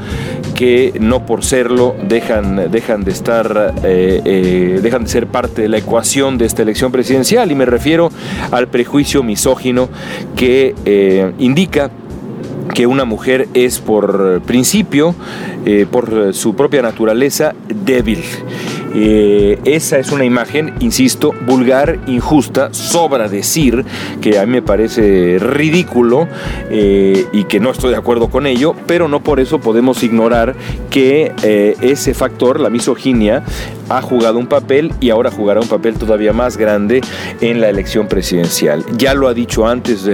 que 0.55 0.93
no 0.99 1.25
por 1.25 1.43
serlo 1.43 1.95
dejan, 2.07 2.55
de 2.55 3.11
estar, 3.11 3.73
eh, 3.83 4.79
dejan 4.81 5.03
de 5.03 5.09
ser 5.09 5.27
parte 5.27 5.63
de 5.63 5.69
la 5.69 5.77
ecuación 5.77 6.37
de 6.37 6.45
esta 6.45 6.61
elección 6.61 6.91
presidencial. 6.91 7.51
Y 7.51 7.55
me 7.55 7.65
refiero 7.65 8.09
al 8.51 8.67
prejuicio 8.67 9.23
misógino 9.23 9.89
que 10.35 11.33
indica 11.39 11.89
que 12.73 12.87
una 12.87 13.05
mujer 13.05 13.47
es 13.53 13.79
por 13.79 14.41
principio, 14.41 15.15
eh, 15.65 15.85
por 15.89 16.33
su 16.33 16.55
propia 16.55 16.81
naturaleza, 16.81 17.53
débil. 17.67 18.23
Eh, 18.95 19.59
esa 19.65 19.97
es 19.97 20.11
una 20.11 20.23
imagen, 20.23 20.73
insisto, 20.79 21.33
vulgar, 21.47 21.99
injusta, 22.05 22.73
sobra 22.73 23.27
decir, 23.27 23.83
que 24.21 24.37
a 24.37 24.45
mí 24.45 24.51
me 24.51 24.61
parece 24.61 25.39
ridículo 25.39 26.27
eh, 26.69 27.25
y 27.33 27.45
que 27.45 27.59
no 27.59 27.71
estoy 27.71 27.91
de 27.91 27.97
acuerdo 27.97 28.29
con 28.29 28.45
ello, 28.45 28.75
pero 28.85 29.07
no 29.07 29.21
por 29.21 29.39
eso 29.39 29.59
podemos 29.59 30.03
ignorar 30.03 30.55
que 30.91 31.31
ese 31.81 32.13
factor, 32.13 32.59
la 32.59 32.69
misoginia, 32.69 33.43
ha 33.89 34.01
jugado 34.01 34.37
un 34.37 34.47
papel 34.47 34.93
y 34.99 35.09
ahora 35.09 35.31
jugará 35.31 35.59
un 35.59 35.67
papel 35.67 35.95
todavía 35.95 36.33
más 36.33 36.57
grande 36.57 37.01
en 37.41 37.61
la 37.61 37.69
elección 37.69 38.07
presidencial. 38.07 38.83
Ya 38.95 39.15
lo 39.15 39.27
ha 39.27 39.33
dicho 39.33 39.65
antes 39.65 40.07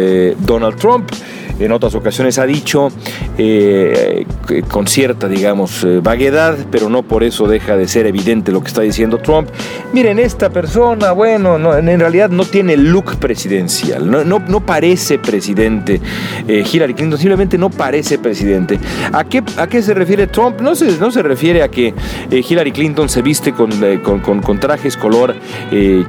Donald 0.45 0.77
Trump 0.77 1.11
en 1.59 1.71
otras 1.71 1.93
ocasiones 1.95 2.39
ha 2.39 2.45
dicho 2.45 2.89
eh, 3.37 4.25
con 4.69 4.87
cierta, 4.87 5.27
digamos, 5.27 5.83
eh, 5.83 5.99
vaguedad, 6.01 6.57
pero 6.71 6.89
no 6.89 7.03
por 7.03 7.23
eso 7.23 7.47
deja 7.47 7.75
de 7.75 7.87
ser 7.87 8.07
evidente 8.07 8.51
lo 8.51 8.61
que 8.61 8.67
está 8.67 8.81
diciendo 8.81 9.17
Trump. 9.17 9.49
Miren, 9.93 10.19
esta 10.19 10.49
persona, 10.49 11.11
bueno, 11.11 11.77
en 11.77 11.99
realidad 11.99 12.29
no 12.29 12.45
tiene 12.45 12.77
look 12.77 13.17
presidencial, 13.17 14.09
no, 14.27 14.65
parece 14.65 15.19
presidente. 15.19 15.99
Eh, 16.47 16.63
Hillary 16.71 16.93
Clinton 16.93 17.19
simplemente 17.19 17.57
no 17.57 17.69
parece 17.69 18.17
presidente. 18.17 18.79
¿A 19.11 19.23
qué, 19.23 19.43
¿A 19.57 19.67
qué 19.67 19.81
se 19.81 19.93
refiere 19.93 20.27
Trump? 20.27 20.61
No 20.61 20.75
se, 20.75 21.23
refiere 21.23 21.63
a 21.63 21.69
que 21.69 21.93
Hillary 22.31 22.71
Clinton 22.71 23.09
se 23.09 23.21
viste 23.21 23.53
con 23.53 24.59
trajes 24.59 24.95
color 24.95 25.35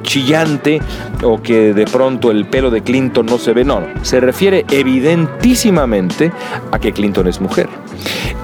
chillante 0.03 0.81
o 1.23 1.41
que 1.41 1.73
de 1.73 1.85
pronto 1.85 2.31
el 2.31 2.45
pelo 2.45 2.69
de 2.69 2.81
Clinton 2.81 3.25
no 3.25 3.37
se 3.37 3.53
ve, 3.53 3.63
no, 3.63 3.81
se 4.01 4.19
refiere 4.19 4.65
evidente 4.69 5.40
a 6.71 6.79
que 6.79 6.93
Clinton 6.93 7.27
es 7.27 7.41
mujer. 7.41 7.67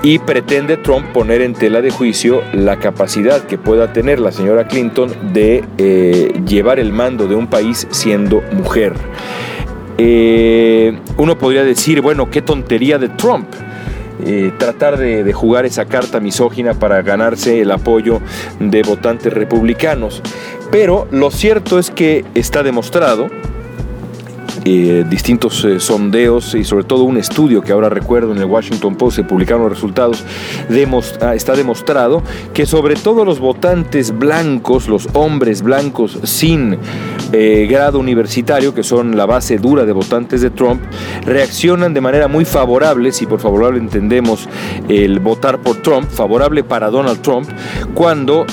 Y 0.03 0.19
pretende 0.19 0.77
Trump 0.77 1.07
poner 1.13 1.41
en 1.41 1.53
tela 1.53 1.81
de 1.81 1.89
juicio 1.89 2.41
la 2.53 2.77
capacidad 2.77 3.43
que 3.43 3.57
pueda 3.57 3.93
tener 3.93 4.19
la 4.19 4.31
señora 4.31 4.67
Clinton 4.67 5.11
de 5.33 5.63
eh, 5.77 6.41
llevar 6.45 6.79
el 6.79 6.91
mando 6.91 7.27
de 7.27 7.35
un 7.35 7.47
país 7.47 7.87
siendo 7.91 8.41
mujer. 8.51 8.93
Eh, 9.97 10.97
uno 11.17 11.37
podría 11.37 11.63
decir, 11.63 12.01
bueno, 12.01 12.29
qué 12.29 12.41
tontería 12.41 12.97
de 12.97 13.09
Trump. 13.09 13.47
Eh, 14.25 14.51
tratar 14.57 14.97
de, 14.97 15.31
jugar 15.31 15.65
esa 15.65 15.85
carta 15.85 16.19
misógina 16.19 16.73
para 16.73 17.03
ganarse 17.03 17.61
el 17.61 17.71
apoyo 17.71 18.19
de 18.59 18.81
votantes 18.81 19.31
republicanos. 19.31 20.23
Pero 20.71 21.07
lo 21.11 21.29
cierto 21.29 21.77
es 21.77 21.91
que 21.91 22.25
está 22.33 22.63
demostrado 22.63 23.29
eh, 24.65 25.05
distintos 25.09 25.63
eh, 25.63 25.79
sondeos 25.79 26.55
y 26.55 26.63
sobre 26.63 26.83
todo 26.83 27.03
un 27.03 27.17
estudio 27.17 27.61
que 27.61 27.71
ahora 27.71 27.89
recuerdo 27.89 28.31
en 28.31 28.37
el 28.37 28.45
Washington 28.45 28.95
Post 28.95 29.17
se 29.17 29.23
publicaron 29.23 29.63
los 29.63 29.71
resultados, 29.71 30.23
ah, 31.21 31.35
está 31.35 31.53
demostrado 31.53 32.23
que 32.53 32.65
sobre 32.65 32.95
todo 32.95 33.25
los 33.25 33.39
votantes 33.39 34.17
blancos, 34.17 34.87
los 34.87 35.07
hombres 35.13 35.61
blancos 35.61 36.19
sin 36.23 36.77
eh, 37.31 37.67
grado 37.69 37.99
universitario, 37.99 38.73
que 38.73 38.83
son 38.83 39.15
la 39.15 39.25
base 39.25 39.57
dura 39.57 39.85
de 39.85 39.91
votantes 39.91 40.41
de 40.41 40.49
Trump, 40.49 40.81
reaccionan 41.25 41.93
de 41.93 42.01
manera 42.01 42.27
muy 42.27 42.45
favorable, 42.45 43.11
si 43.11 43.25
por 43.25 43.39
favorable 43.39 43.79
entendemos 43.79 44.47
el 44.89 45.19
votar 45.19 45.59
por 45.59 45.77
Trump, 45.81 46.09
favorable 46.09 46.63
para 46.63 46.89
Donald 46.89 47.21
Trump, 47.21 47.47
cuando, 47.93 48.45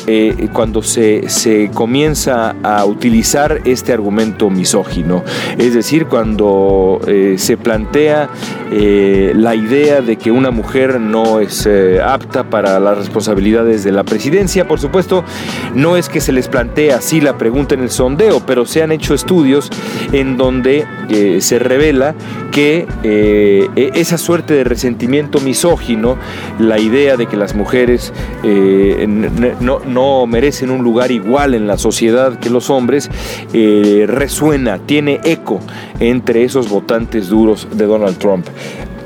cuando 0.53 0.83
se, 0.83 1.29
se 1.29 1.71
comienza 1.73 2.57
a 2.63 2.85
utilizar 2.85 3.61
este 3.65 3.93
argumento 3.93 4.51
misógino. 4.51 5.23
Es 5.59 5.75
decir, 5.75 5.94
cuando 6.03 7.01
eh, 7.07 7.37
se 7.39 7.57
plantea 7.57 8.29
eh, 8.73 9.33
la 9.35 9.55
idea 9.55 10.01
de 10.01 10.17
que 10.17 10.31
una 10.31 10.51
mujer 10.51 11.01
no 11.01 11.41
es 11.41 11.67
eh, 11.67 12.01
apta 12.03 12.45
para 12.45 12.81
las 12.81 12.99
responsabilidades 12.99 13.85
de 13.85 13.93
la 13.93 14.03
presidencia. 14.03 14.67
Por 14.67 14.81
supuesto, 14.81 15.25
no 15.75 15.97
es 15.97 16.09
que 16.09 16.21
se 16.21 16.33
les 16.33 16.49
plantee 16.49 16.93
así 16.93 17.21
la 17.21 17.39
pregunta 17.39 17.75
en 17.75 17.83
el 17.83 17.91
sondeo, 17.91 18.41
pero 18.45 18.67
se 18.67 18.83
han 18.83 18.93
hecho 18.93 19.15
estudios 19.15 19.71
en 20.13 20.37
donde 20.37 20.87
se 21.41 21.59
revela 21.59 22.15
que 22.55 22.87
e, 23.03 23.91
esa 23.95 24.17
suerte 24.17 24.55
de 24.55 24.65
resentimiento 24.65 25.41
misógino, 25.41 26.17
la 26.59 26.79
idea 26.79 27.17
de 27.17 27.27
que 27.27 27.37
las 27.37 27.55
mujeres 27.55 28.13
no, 28.45 29.81
no, 29.81 30.27
merecen 30.27 30.71
un 30.71 30.83
lugar 30.83 31.11
igual 31.11 31.55
en 31.55 31.67
la 31.67 31.77
sociedad 31.77 32.39
que 32.39 32.51
los 32.51 32.71
hombres, 32.71 33.11
resuena, 33.53 34.79
tiene 34.79 35.21
eco 35.25 35.61
entre 36.01 36.45
esos 36.45 36.69
votantes 36.69 37.29
duros 37.29 37.69
de 37.73 37.87
Donald 37.87 38.19
Trump. 38.19 38.47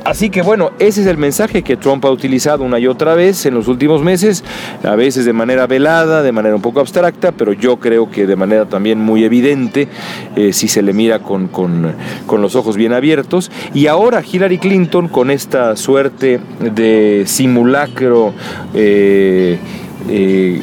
Así 0.09 0.31
que 0.31 0.41
bueno, 0.41 0.71
ese 0.79 1.03
es 1.03 1.07
el 1.07 1.19
mensaje 1.19 1.63
que 1.63 1.77
Trump 1.77 2.03
ha 2.07 2.11
utilizado 2.11 2.65
una 2.65 2.79
y 2.79 2.87
otra 2.87 3.15
vez 3.15 3.45
en 3.45 3.53
los 3.53 3.69
últimos 3.69 4.01
meses, 4.01 4.43
a 4.83 4.97
veces 4.97 5.27
de 5.27 5.35
manera 5.35 5.67
velada, 5.67 6.23
de 6.23 6.33
manera 6.33 6.57
un 6.57 6.63
poco 6.63 6.81
abstracta, 6.81 7.33
pero 7.33 7.53
yo 7.53 7.77
creo 7.77 8.11
que 8.11 8.27
de 8.27 8.35
manera 8.35 8.65
también 8.65 8.99
muy 9.01 9.23
evidente 9.25 9.87
eh, 10.35 10.55
si 10.55 10.67
se 10.67 10.81
le 10.81 10.95
mira 10.95 11.19
con, 11.19 11.49
con, 11.49 11.95
los 12.41 12.57
ojos 12.57 12.79
bien 12.79 12.95
abiertos. 12.95 13.51
Y 13.75 13.87
ahora 13.87 14.23
Hillary 14.25 14.57
Clinton 14.57 15.09
con 15.09 15.31
esta 15.31 15.77
suerte 15.77 16.41
de 16.59 17.25
simulacro. 17.27 18.33
Eh, 18.73 19.59
eh, 20.09 20.61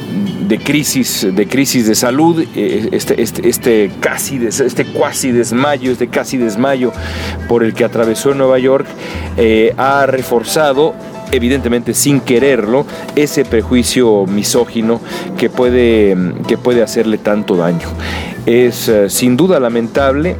de 0.48 0.58
crisis 0.58 1.26
de 1.32 1.46
crisis 1.46 1.86
de 1.86 1.94
salud 1.94 2.44
eh, 2.54 2.88
este, 2.92 3.20
este, 3.22 3.48
este, 3.48 3.90
casi 4.00 4.44
este 4.46 4.84
cuasi 4.86 5.32
desmayo 5.32 5.92
este 5.92 6.08
casi 6.08 6.36
desmayo 6.36 6.92
por 7.48 7.62
el 7.62 7.74
que 7.74 7.84
atravesó 7.84 8.34
Nueva 8.34 8.58
York 8.58 8.86
eh, 9.36 9.72
ha 9.76 10.06
reforzado 10.06 10.94
evidentemente 11.32 11.92
sin 11.92 12.20
quererlo, 12.20 12.86
ese 13.16 13.44
prejuicio 13.44 14.26
misógino 14.26 15.00
que 15.36 15.50
puede, 15.50 16.16
que 16.46 16.56
puede 16.56 16.84
hacerle 16.84 17.18
tanto 17.18 17.56
daño. 17.56 17.88
Es 18.46 18.88
sin 19.08 19.36
duda 19.36 19.58
lamentable 19.58 20.36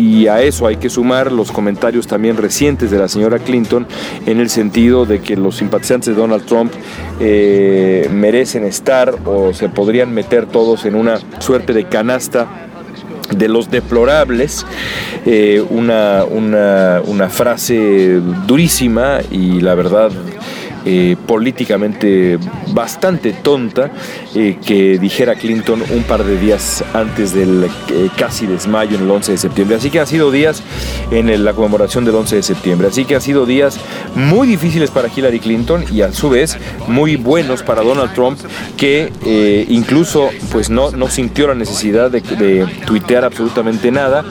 y 0.00 0.28
a 0.28 0.40
eso 0.40 0.66
hay 0.66 0.76
que 0.76 0.88
sumar 0.88 1.30
los 1.30 1.52
comentarios 1.52 2.06
también 2.06 2.38
recientes 2.38 2.90
de 2.90 2.98
la 2.98 3.06
señora 3.06 3.38
Clinton 3.38 3.86
en 4.24 4.40
el 4.40 4.48
sentido 4.48 5.04
de 5.04 5.20
que 5.20 5.36
los 5.36 5.56
simpatizantes 5.56 6.14
de 6.14 6.14
Donald 6.14 6.46
Trump 6.46 6.72
eh, 7.20 8.08
merecen 8.10 8.64
estar 8.64 9.14
o 9.26 9.52
se 9.52 9.68
podrían 9.68 10.14
meter 10.14 10.46
todos 10.46 10.86
en 10.86 10.94
una 10.94 11.18
suerte 11.38 11.74
de 11.74 11.84
canasta 11.84 12.66
de 13.36 13.48
los 13.48 13.70
deplorables, 13.70 14.66
eh, 15.26 15.62
una, 15.68 16.24
una, 16.24 17.00
una 17.06 17.28
frase 17.28 18.20
durísima 18.46 19.18
y 19.30 19.60
la 19.60 19.74
verdad 19.74 20.10
eh, 20.86 21.16
políticamente 21.26 22.38
bastante 22.72 23.32
tonta 23.32 23.90
eh, 24.34 24.56
que 24.64 24.98
dijera 24.98 25.34
Clinton 25.34 25.82
un 25.90 26.02
par 26.04 26.24
de 26.24 26.38
días 26.38 26.82
antes 26.94 27.34
del 27.34 27.64
eh, 27.64 28.08
casi 28.16 28.46
desmayo 28.46 28.96
en 28.96 29.02
el 29.02 29.10
11 29.10 29.32
de 29.32 29.38
septiembre. 29.38 29.76
Así 29.76 29.90
que 29.90 30.00
han 30.00 30.06
sido 30.06 30.30
días 30.30 30.62
en 31.10 31.44
la 31.44 31.52
conmemoración 31.52 32.06
del 32.06 32.14
11 32.14 32.36
de 32.36 32.42
septiembre. 32.42 32.88
Así 32.88 33.04
que 33.04 33.14
han 33.14 33.20
sido 33.20 33.44
días 33.44 33.78
muy 34.14 34.48
difíciles 34.48 34.90
para 34.90 35.08
Hillary 35.14 35.40
Clinton 35.40 35.84
y 35.92 36.00
a 36.00 36.12
su 36.12 36.30
vez 36.30 36.56
muy 36.88 37.16
buenos 37.16 37.62
para 37.62 37.82
Donald 37.82 38.14
Trump 38.14 38.38
que 38.76 39.12
incluso 39.68 40.30
pues 40.50 40.70
no, 40.70 40.90
no 40.92 41.08
sintió 41.08 41.48
la 41.48 41.54
necesidad 41.54 42.10
de, 42.10 42.20
de 42.20 42.66
tuitear 42.86 43.24
absolutamente 43.24 43.90
nada, 43.90 44.24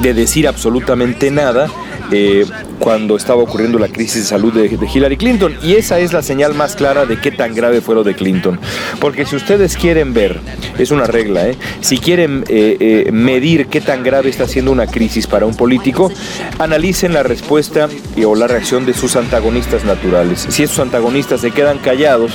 de 0.00 0.14
decir 0.14 0.48
absolutamente 0.48 1.30
nada 1.30 1.68
eh, 2.12 2.46
cuando 2.78 3.16
estaba 3.16 3.42
ocurriendo 3.42 3.78
la 3.78 3.88
crisis 3.88 4.22
de 4.22 4.28
salud 4.28 4.52
de, 4.52 4.66
Hillary 4.66 5.16
Clinton. 5.16 5.56
Y 5.62 5.74
esa 5.74 5.98
es 5.98 6.12
la 6.12 6.22
señal 6.22 6.54
más 6.54 6.76
clara 6.76 7.06
de 7.06 7.20
qué 7.20 7.30
tan 7.30 7.54
grave 7.54 7.80
fue 7.80 7.94
lo 7.94 8.04
de 8.04 8.14
Clinton. 8.14 8.58
Porque 9.00 9.26
si 9.26 9.36
ustedes 9.36 9.76
quieren 9.76 10.14
ver, 10.14 10.40
es 10.78 10.90
una 10.90 11.04
regla, 11.04 11.48
¿eh? 11.48 11.56
si 11.80 11.98
quieren 11.98 12.44
eh, 12.48 13.08
medir 13.12 13.66
qué 13.66 13.80
tan 13.80 14.02
grave 14.02 14.30
está 14.30 14.46
siendo 14.46 14.72
una 14.72 14.86
crisis 14.86 15.26
para 15.26 15.46
un 15.46 15.54
político, 15.56 16.12
analicen 16.58 17.12
la 17.12 17.22
respuesta 17.22 17.88
o 18.24 18.34
la 18.34 18.46
reacción 18.46 18.86
de 18.86 18.94
sus 18.94 19.16
antagonistas 19.16 19.84
naturales. 19.84 20.46
Si 20.48 20.62
esos 20.62 20.78
antagonistas 20.78 21.40
se 21.40 21.50
quedan 21.50 21.78
callados 21.78 22.32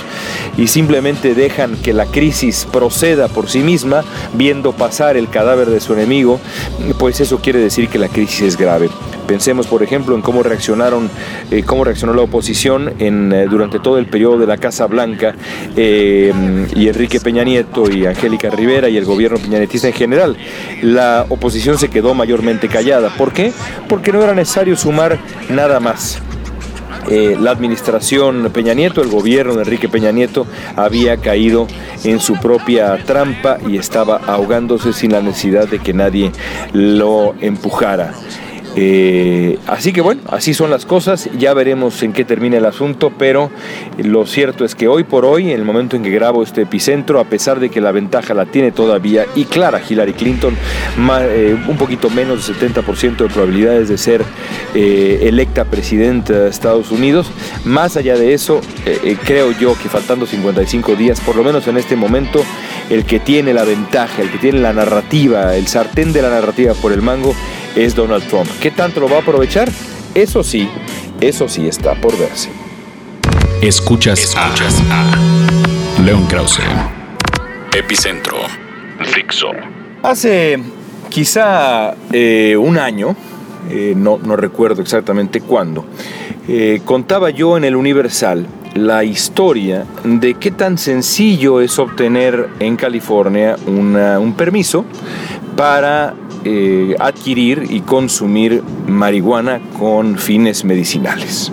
y 0.57 0.67
simplemente 0.67 1.33
dejan 1.33 1.75
que 1.77 1.93
la 1.93 2.05
crisis 2.05 2.67
proceda 2.71 3.27
por 3.27 3.49
sí 3.49 3.59
misma, 3.59 4.03
viendo 4.33 4.73
pasar 4.73 5.17
el 5.17 5.29
cadáver 5.29 5.69
de 5.69 5.79
su 5.79 5.93
enemigo, 5.93 6.39
pues 6.97 7.19
eso 7.19 7.39
quiere 7.39 7.59
decir 7.59 7.89
que 7.89 7.99
la 7.99 8.07
crisis 8.07 8.41
es 8.41 8.57
grave. 8.57 8.89
Pensemos, 9.27 9.67
por 9.67 9.83
ejemplo, 9.83 10.15
en 10.15 10.21
cómo 10.21 10.43
reaccionaron, 10.43 11.09
eh, 11.51 11.63
cómo 11.63 11.83
reaccionó 11.83 12.13
la 12.13 12.23
oposición 12.23 12.93
eh, 12.99 13.47
durante 13.49 13.79
todo 13.79 13.97
el 13.97 14.07
periodo 14.07 14.39
de 14.39 14.47
la 14.47 14.57
Casa 14.57 14.87
Blanca 14.87 15.35
eh, 15.75 16.33
y 16.75 16.87
Enrique 16.87 17.19
Peña 17.19 17.43
Nieto 17.43 17.89
y 17.89 18.05
Angélica 18.05 18.49
Rivera 18.49 18.89
y 18.89 18.97
el 18.97 19.05
gobierno 19.05 19.37
peñanetista 19.37 19.87
en 19.87 19.93
general. 19.93 20.37
La 20.81 21.25
oposición 21.29 21.77
se 21.77 21.89
quedó 21.89 22.13
mayormente 22.13 22.67
callada. 22.67 23.09
¿Por 23.09 23.31
qué? 23.31 23.53
Porque 23.87 24.11
no 24.11 24.21
era 24.21 24.33
necesario 24.33 24.75
sumar 24.75 25.17
nada 25.49 25.79
más. 25.79 26.21
la 27.09 27.51
administración 27.51 28.49
Peña 28.53 28.73
Nieto, 28.73 29.01
el 29.01 29.09
gobierno 29.09 29.55
de 29.55 29.63
Enrique 29.63 29.89
Peña 29.89 30.11
Nieto, 30.11 30.45
había 30.75 31.17
caído 31.17 31.67
en 32.03 32.19
su 32.19 32.35
propia 32.35 32.97
trampa 33.05 33.57
y 33.67 33.77
estaba 33.77 34.17
ahogándose 34.17 34.93
sin 34.93 35.11
la 35.11 35.21
necesidad 35.21 35.67
de 35.67 35.79
que 35.79 35.93
nadie 35.93 36.31
lo 36.73 37.33
empujara. 37.41 38.13
Eh, 38.75 39.59
así 39.67 39.91
que 39.91 40.01
bueno, 40.01 40.21
así 40.29 40.53
son 40.53 40.69
las 40.69 40.85
cosas, 40.85 41.29
ya 41.37 41.53
veremos 41.53 42.01
en 42.03 42.13
qué 42.13 42.23
termina 42.23 42.57
el 42.57 42.65
asunto, 42.65 43.11
pero 43.17 43.51
lo 43.97 44.25
cierto 44.25 44.63
es 44.63 44.75
que 44.75 44.87
hoy 44.87 45.03
por 45.03 45.25
hoy, 45.25 45.51
en 45.51 45.59
el 45.59 45.65
momento 45.65 45.95
en 45.95 46.03
que 46.03 46.09
grabo 46.09 46.41
este 46.41 46.61
epicentro, 46.61 47.19
a 47.19 47.25
pesar 47.25 47.59
de 47.59 47.69
que 47.69 47.81
la 47.81 47.91
ventaja 47.91 48.33
la 48.33 48.45
tiene 48.45 48.71
todavía 48.71 49.25
y 49.35 49.45
clara 49.45 49.81
Hillary 49.87 50.13
Clinton, 50.13 50.55
eh, 51.21 51.57
un 51.67 51.77
poquito 51.77 52.09
menos 52.09 52.47
del 52.47 52.55
70% 52.55 53.17
de 53.17 53.29
probabilidades 53.29 53.89
de 53.89 53.97
ser 53.97 54.23
eh, 54.73 55.19
electa 55.23 55.65
presidenta 55.65 56.33
de 56.33 56.49
Estados 56.49 56.91
Unidos, 56.91 57.29
más 57.65 57.97
allá 57.97 58.15
de 58.15 58.33
eso, 58.33 58.61
creo 59.25 59.51
yo 59.51 59.75
que 59.77 59.89
faltando 59.89 60.25
55 60.25 60.95
días, 60.95 61.19
por 61.19 61.35
lo 61.35 61.43
menos 61.43 61.67
en 61.67 61.77
este 61.77 61.95
momento, 61.95 62.43
el 62.89 63.05
que 63.05 63.19
tiene 63.19 63.53
la 63.53 63.63
ventaja, 63.63 64.21
el 64.21 64.29
que 64.29 64.37
tiene 64.37 64.59
la 64.59 64.73
narrativa, 64.73 65.55
el 65.55 65.67
sartén 65.67 66.13
de 66.13 66.21
la 66.21 66.29
narrativa 66.29 66.73
por 66.73 66.91
el 66.91 67.01
mango, 67.01 67.33
es 67.75 67.95
Donald 67.95 68.27
Trump. 68.27 68.49
¿Qué 68.61 68.71
tanto 68.71 68.99
lo 68.99 69.09
va 69.09 69.17
a 69.17 69.19
aprovechar? 69.21 69.69
Eso 70.13 70.43
sí, 70.43 70.67
eso 71.21 71.47
sí 71.47 71.67
está 71.67 71.95
por 71.95 72.17
verse. 72.17 72.49
Escuchas, 73.61 74.19
Escuchas 74.19 74.81
a, 74.89 76.01
León 76.03 76.25
Krause. 76.27 76.61
Epicentro. 77.73 78.37
Fixo. 79.03 79.51
Hace 80.03 80.59
quizá 81.09 81.95
eh, 82.11 82.57
un 82.57 82.77
año, 82.77 83.15
eh, 83.69 83.93
no, 83.95 84.17
no, 84.17 84.35
recuerdo 84.35 84.81
exactamente 84.81 85.41
cuándo, 85.41 85.85
eh, 86.47 86.81
contaba 86.85 87.29
yo 87.29 87.57
en 87.57 87.63
el 87.63 87.75
Universal 87.75 88.47
la 88.73 89.03
historia 89.03 89.85
de 90.03 90.35
qué 90.35 90.49
tan 90.51 90.77
sencillo 90.77 91.61
es 91.61 91.77
obtener 91.77 92.49
en 92.59 92.77
California 92.77 93.57
un 93.67 94.33
permiso 94.37 94.85
para 95.61 96.15
eh, 96.43 96.95
adquirir 96.97 97.67
y 97.69 97.81
consumir 97.81 98.63
marihuana 98.87 99.61
con 99.77 100.17
fines 100.17 100.65
medicinales. 100.65 101.51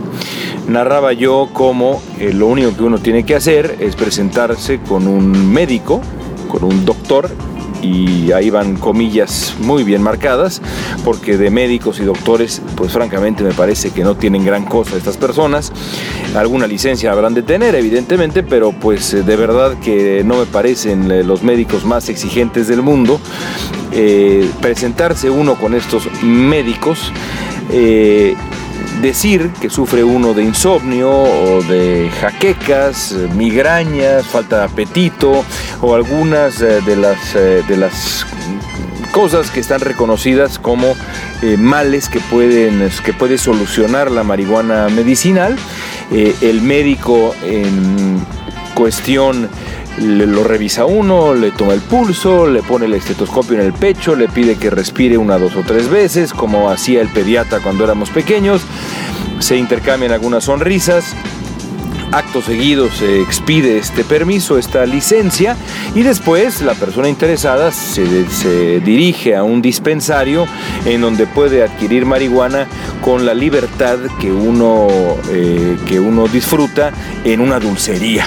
Narraba 0.67 1.13
yo 1.13 1.51
cómo 1.53 2.01
eh, 2.19 2.33
lo 2.33 2.47
único 2.47 2.75
que 2.75 2.85
uno 2.85 2.99
tiene 3.01 3.27
que 3.27 3.35
hacer 3.35 3.77
es 3.81 3.97
presentarse 3.97 4.81
con 4.81 5.07
un 5.07 5.53
médico, 5.53 6.01
con 6.51 6.65
un 6.65 6.87
doctor 6.87 7.29
y 7.83 8.33
ahí 8.33 8.51
van 8.51 8.77
comillas 8.77 9.55
muy 9.61 9.85
bien 9.85 10.03
marcadas, 10.03 10.61
porque 11.05 11.37
de 11.37 11.51
médicos 11.51 12.01
y 12.01 12.05
doctores, 12.05 12.63
pues 12.77 12.93
francamente 12.93 13.43
me 13.45 13.53
parece 13.53 13.91
que 13.91 14.05
no 14.05 14.17
tienen 14.17 14.45
gran 14.45 14.65
cosa 14.65 14.97
estas 14.97 15.17
personas. 15.17 15.73
Alguna 16.35 16.67
licencia 16.67 17.13
habrán 17.13 17.35
de 17.35 17.43
tener, 17.43 17.75
evidentemente, 17.75 18.43
pero 18.43 18.73
pues 18.73 19.13
de 19.13 19.37
verdad 19.37 19.79
que 19.81 20.23
no 20.25 20.39
me 20.39 20.47
parecen 20.47 21.11
eh, 21.11 21.25
los 21.25 21.43
médicos 21.43 21.85
más 21.85 22.09
exigentes 22.09 22.69
del 22.69 22.83
mundo. 22.83 23.21
Eh, 23.93 24.49
presentarse 24.61 25.31
uno 25.31 25.55
con 25.55 25.75
estos 25.75 26.09
médicos 26.23 27.11
eh, 27.71 28.35
decir 29.01 29.51
que 29.61 29.71
sufre 29.71 30.05
uno 30.05 30.35
de 30.35 30.45
insomnio 30.45 31.11
o 31.11 31.63
de 31.63 32.11
jaquecas, 32.21 33.15
migrañas, 33.35 34.27
falta 34.27 34.59
de 34.59 34.65
apetito 34.65 35.45
o 35.81 35.95
algunas 35.95 36.61
eh, 36.61 36.81
de 36.81 36.97
las, 36.97 37.35
eh, 37.35 37.63
de 37.67 37.77
las 37.77 38.27
cosas 39.13 39.51
que 39.51 39.61
están 39.61 39.81
reconocidas 39.81 40.59
como 40.59 40.95
eh, 41.43 41.57
males 41.57 42.09
que, 42.09 42.21
pueden, 42.21 42.91
que 43.05 43.13
puede 43.13 43.39
solucionar 43.39 44.11
la 44.11 44.23
marihuana 44.23 44.89
medicinal. 44.89 45.57
el 46.11 46.63
médico 46.63 47.35
en 47.43 48.25
cuestión 48.75 49.49
lo 50.01 50.45
revisa 50.45 50.85
uno, 50.85 51.35
le 51.35 51.51
toma 51.51 51.75
el 51.75 51.81
pulso, 51.81 52.47
le 52.47 52.63
pone 52.63 52.87
el 52.87 52.95
estetoscopio 52.95 53.55
en 53.59 53.67
el 53.67 53.73
pecho, 53.73 54.15
le 54.15 54.29
pide 54.29 54.57
que 54.57 54.71
respire 54.71 55.19
una, 55.19 55.39
dos 55.39 55.57
o 55.57 55.63
tres 55.63 55.89
veces, 55.89 56.33
como 56.33 56.71
hacía 56.71 57.01
el 57.01 57.09
pediatra 57.09 57.61
cuando 57.61 57.85
éramos 57.85 58.11
pequeños. 58.11 58.63
Se 59.41 59.57
intercambian 59.57 60.13
algunas 60.13 60.45
sonrisas. 60.45 61.15
Acto 62.11 62.41
seguido 62.41 62.91
se 62.91 63.21
expide 63.21 63.77
este 63.77 64.03
permiso, 64.03 64.57
esta 64.57 64.87
licencia, 64.87 65.57
y 65.95 66.03
después 66.03 66.63
la 66.63 66.73
persona 66.73 67.11
interesada 67.11 67.71
se, 67.71 68.81
dirige 68.81 69.37
a 69.37 69.45
un 69.45 69.61
dispensario 69.61 70.47
en 70.87 71.03
donde 71.03 71.27
puede 71.27 71.63
adquirir 71.63 72.07
marihuana 72.07 72.67
con 73.03 73.27
la 73.27 73.35
libertad 73.35 73.99
que 74.21 74.33
uno, 74.33 74.89
eh, 75.31 75.77
que 75.87 76.01
uno 76.01 76.29
disfruta 76.29 76.93
en 77.25 77.41
una 77.41 77.61
dulcería. 77.61 78.27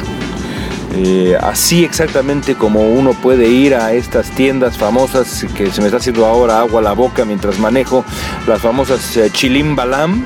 Eh, 0.94 1.38
así 1.40 1.86
exactamente 1.86 2.56
como 2.56 2.82
uno 2.82 3.14
puede 3.14 3.48
ir 3.48 3.76
a 3.76 3.94
estas 3.94 4.30
tiendas 4.32 4.78
famosas 4.78 5.46
que 5.56 5.72
se 5.72 5.80
me 5.80 5.88
está 5.88 5.98
haciendo 5.98 6.26
ahora 6.26 6.60
agua 6.60 6.82
a 6.82 6.84
la 6.84 6.92
boca 6.92 7.24
mientras 7.24 7.60
manejo, 7.60 8.04
las 8.46 8.62
famosas 8.62 9.16
eh, 9.16 9.30
Chilimbalam, 9.32 10.24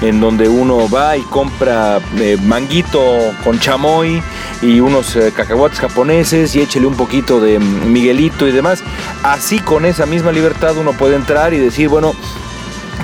en 0.00 0.20
donde 0.20 0.48
uno 0.48 0.88
va 0.88 1.16
y 1.16 1.22
compra 1.22 2.00
eh, 2.16 2.38
manguito 2.42 3.02
con 3.44 3.60
chamoy 3.60 4.22
y 4.62 4.80
unos 4.80 5.16
cacahuates 5.36 5.78
japoneses 5.78 6.54
y 6.56 6.62
échele 6.62 6.86
un 6.86 6.96
poquito 6.96 7.40
de 7.40 7.58
Miguelito 7.58 8.48
y 8.48 8.52
demás. 8.52 8.82
Así 9.22 9.58
con 9.58 9.84
esa 9.84 10.06
misma 10.06 10.32
libertad 10.32 10.76
uno 10.78 10.92
puede 10.94 11.16
entrar 11.16 11.52
y 11.52 11.58
decir, 11.58 11.88
bueno, 11.88 12.14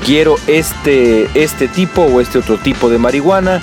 quiero 0.04 0.36
este, 0.46 1.28
este 1.34 1.68
tipo 1.68 2.02
o 2.02 2.20
este 2.20 2.38
otro 2.38 2.58
tipo 2.58 2.88
de 2.88 2.98
marihuana 2.98 3.62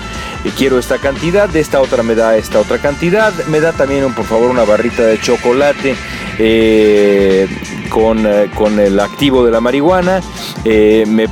quiero 0.49 0.79
esta 0.79 0.97
cantidad, 0.97 1.47
de 1.47 1.59
esta 1.59 1.81
otra 1.81 2.03
me 2.03 2.15
da 2.15 2.35
esta 2.37 2.59
otra 2.59 2.79
cantidad, 2.79 3.33
me 3.45 3.59
da 3.59 3.71
también 3.73 4.13
por 4.13 4.25
favor 4.25 4.49
una 4.49 4.63
barrita 4.63 5.03
de 5.03 5.19
chocolate 5.19 5.95
eh, 6.39 7.47
con, 7.89 8.25
eh, 8.25 8.49
con, 8.55 8.79
el 8.79 8.99
activo 8.99 9.45
de 9.45 9.51
la 9.51 9.61
marihuana, 9.61 10.21
eh, 10.65 11.27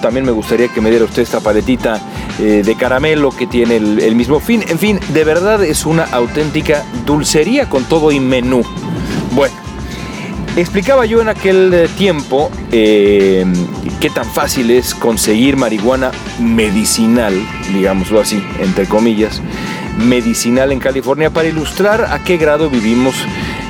también 0.00 0.24
me 0.24 0.32
gustaría 0.32 0.68
que 0.68 0.80
me 0.80 0.90
diera 0.90 1.04
usted 1.04 1.22
esta 1.22 1.40
paletita 1.40 2.00
de 2.38 2.76
caramelo 2.76 3.30
que 3.30 3.48
tiene 3.48 3.76
el, 3.76 4.14
mismo 4.14 4.38
fin, 4.38 4.64
en 4.68 4.78
fin, 4.78 5.00
de 5.08 5.24
verdad 5.24 5.64
es 5.64 5.84
una 5.84 6.04
auténtica 6.04 6.84
dulcería 7.04 7.68
con 7.68 7.84
todo 7.84 8.12
y 8.12 8.20
menú. 8.20 8.62
Explicaba 10.58 11.06
yo 11.06 11.20
en 11.20 11.28
aquel 11.28 11.88
tiempo 11.96 12.50
qué 12.72 14.10
tan 14.12 14.24
fácil 14.24 14.72
es 14.72 14.92
conseguir 14.92 15.56
marihuana 15.56 16.10
medicinal, 16.40 17.32
digámoslo 17.72 18.20
así, 18.20 18.42
entre 18.58 18.86
comillas, 18.86 19.40
medicinal 19.98 20.72
en 20.72 20.80
California 20.80 21.30
para 21.30 21.46
ilustrar 21.46 22.06
a 22.10 22.24
qué 22.24 22.38
grado 22.38 22.70
vivimos 22.70 23.14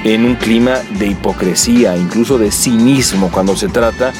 en 0.04 0.24
un 0.24 0.36
clima 0.36 0.78
de 0.98 1.08
hipocresía, 1.08 1.94
incluso 1.94 2.38
de 2.38 2.50
cinismo 2.50 3.30
cuando 3.30 3.54
se 3.54 3.68
trata 3.68 4.14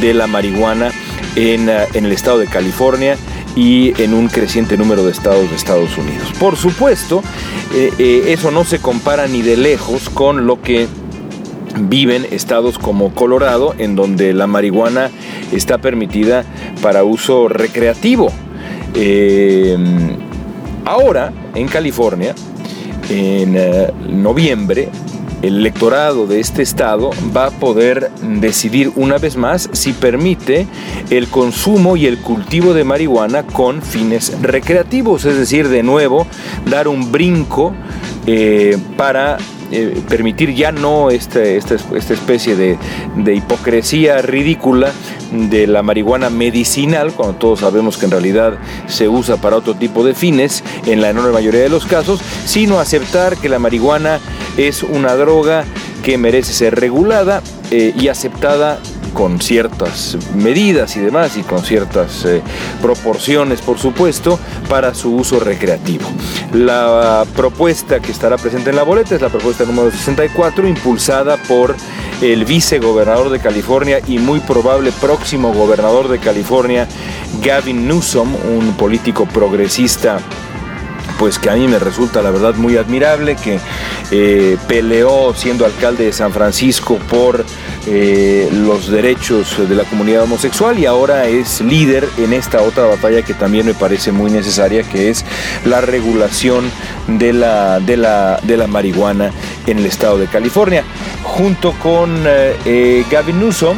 de 0.00 0.14
la 0.14 0.26
marihuana 0.26 0.92
en, 1.36 1.68
eh, 1.68 1.86
el 1.92 2.10
estado 2.10 2.38
de 2.38 2.46
California 2.46 3.18
y 3.54 4.00
en 4.02 4.14
un 4.14 4.28
creciente 4.28 4.78
número 4.78 5.04
de 5.04 5.12
estados 5.12 5.50
de 5.50 5.56
Estados 5.56 5.96
Unidos. 5.98 6.32
Por 6.38 6.56
supuesto, 6.56 7.22
eh, 7.74 7.92
eh, 7.98 8.24
eso 8.28 8.50
no 8.50 8.64
se 8.64 8.80
compara 8.80 9.26
ni 9.26 9.42
de 9.42 9.56
lejos 9.56 10.08
con 10.08 10.46
lo 10.46 10.62
que 10.62 10.88
viven 11.80 12.26
estados 12.30 12.78
como 12.78 13.14
Colorado, 13.14 13.74
en 13.78 13.96
donde 13.96 14.32
la 14.32 14.46
marihuana 14.46 15.10
está 15.52 15.78
permitida 15.78 16.44
para 16.82 17.04
uso 17.04 17.48
recreativo. 17.48 18.30
Eh, 18.94 19.76
ahora, 20.84 21.32
en 21.54 21.68
California, 21.68 22.34
en 23.08 23.54
eh, 23.56 23.92
noviembre, 24.08 24.88
el 25.42 25.58
electorado 25.58 26.26
de 26.26 26.40
este 26.40 26.62
estado 26.62 27.10
va 27.36 27.46
a 27.46 27.50
poder 27.50 28.10
decidir 28.40 28.90
una 28.96 29.18
vez 29.18 29.36
más 29.36 29.68
si 29.72 29.92
permite 29.92 30.66
el 31.10 31.28
consumo 31.28 31.98
y 31.98 32.06
el 32.06 32.16
cultivo 32.18 32.72
de 32.72 32.84
marihuana 32.84 33.42
con 33.42 33.82
fines 33.82 34.40
recreativos, 34.40 35.26
es 35.26 35.36
decir, 35.36 35.68
de 35.68 35.82
nuevo 35.82 36.26
dar 36.64 36.88
un 36.88 37.12
brinco 37.12 37.74
eh, 38.26 38.78
para 38.96 39.36
eh, 39.76 40.02
permitir 40.08 40.54
ya 40.54 40.70
no 40.70 41.10
este, 41.10 41.56
esta, 41.56 41.74
esta 41.74 42.14
especie 42.14 42.54
de, 42.54 42.78
de, 43.16 43.34
hipocresía 43.34 44.22
ridícula 44.22 44.92
de 45.32 45.66
la 45.66 45.82
marihuana 45.82 46.30
medicinal, 46.30 47.12
cuando 47.12 47.36
todos 47.36 47.60
sabemos 47.60 47.96
que 47.96 48.04
en 48.04 48.12
realidad 48.12 48.58
se 48.86 49.08
usa 49.08 49.36
para 49.36 49.56
otro 49.56 49.74
tipo 49.74 50.04
de 50.04 50.14
fines 50.14 50.62
en 50.86 51.00
la 51.00 51.10
enorme 51.10 51.32
mayoría 51.32 51.60
de 51.60 51.68
los 51.68 51.86
casos, 51.86 52.20
sino 52.46 52.78
aceptar 52.78 53.36
que 53.36 53.48
la 53.48 53.58
marihuana 53.58 54.20
es 54.56 54.84
una 54.84 55.16
droga 55.16 55.64
que 56.04 56.18
merece 56.18 56.52
ser 56.52 56.78
regulada 56.78 57.42
eh, 57.72 57.92
y 57.98 58.06
aceptada 58.06 58.78
con 59.14 59.40
ciertas 59.40 60.18
medidas 60.34 60.96
y 60.96 61.00
demás 61.00 61.36
y 61.38 61.42
con 61.42 61.62
ciertas 61.64 62.24
eh, 62.26 62.42
proporciones, 62.82 63.62
por 63.62 63.78
supuesto, 63.78 64.38
para 64.68 64.92
su 64.92 65.14
uso 65.14 65.40
recreativo. 65.40 66.06
La 66.52 67.24
propuesta 67.34 68.00
que 68.00 68.12
estará 68.12 68.36
presente 68.36 68.70
en 68.70 68.76
la 68.76 68.82
boleta 68.82 69.14
es 69.14 69.22
la 69.22 69.30
propuesta 69.30 69.64
número 69.64 69.90
64, 69.90 70.68
impulsada 70.68 71.36
por 71.48 71.74
el 72.20 72.44
vicegobernador 72.44 73.30
de 73.30 73.38
California 73.38 74.00
y 74.06 74.18
muy 74.18 74.40
probable 74.40 74.92
próximo 75.00 75.52
gobernador 75.54 76.08
de 76.08 76.18
California, 76.18 76.86
Gavin 77.42 77.88
Newsom, 77.88 78.34
un 78.34 78.76
político 78.76 79.26
progresista 79.26 80.18
pues 81.18 81.38
que 81.38 81.50
a 81.50 81.54
mí 81.54 81.68
me 81.68 81.78
resulta 81.78 82.22
la 82.22 82.30
verdad 82.30 82.54
muy 82.54 82.76
admirable, 82.76 83.36
que 83.36 83.58
eh, 84.10 84.56
peleó 84.68 85.32
siendo 85.34 85.64
alcalde 85.64 86.04
de 86.06 86.12
San 86.12 86.32
Francisco 86.32 86.98
por 87.08 87.44
eh, 87.86 88.48
los 88.52 88.90
derechos 88.90 89.56
de 89.68 89.74
la 89.74 89.84
comunidad 89.84 90.22
homosexual 90.22 90.78
y 90.78 90.86
ahora 90.86 91.26
es 91.26 91.60
líder 91.60 92.08
en 92.18 92.32
esta 92.32 92.62
otra 92.62 92.84
batalla 92.84 93.22
que 93.22 93.34
también 93.34 93.66
me 93.66 93.74
parece 93.74 94.12
muy 94.12 94.30
necesaria, 94.30 94.82
que 94.82 95.10
es 95.10 95.24
la 95.64 95.80
regulación 95.80 96.70
de 97.06 97.32
la, 97.32 97.80
de 97.80 97.96
la, 97.96 98.40
de 98.42 98.56
la 98.56 98.66
marihuana 98.66 99.32
en 99.66 99.78
el 99.78 99.86
estado 99.86 100.18
de 100.18 100.26
California. 100.26 100.84
Junto 101.22 101.72
con 101.72 102.24
eh, 102.26 103.04
Gavin 103.10 103.40
Newsom, 103.40 103.76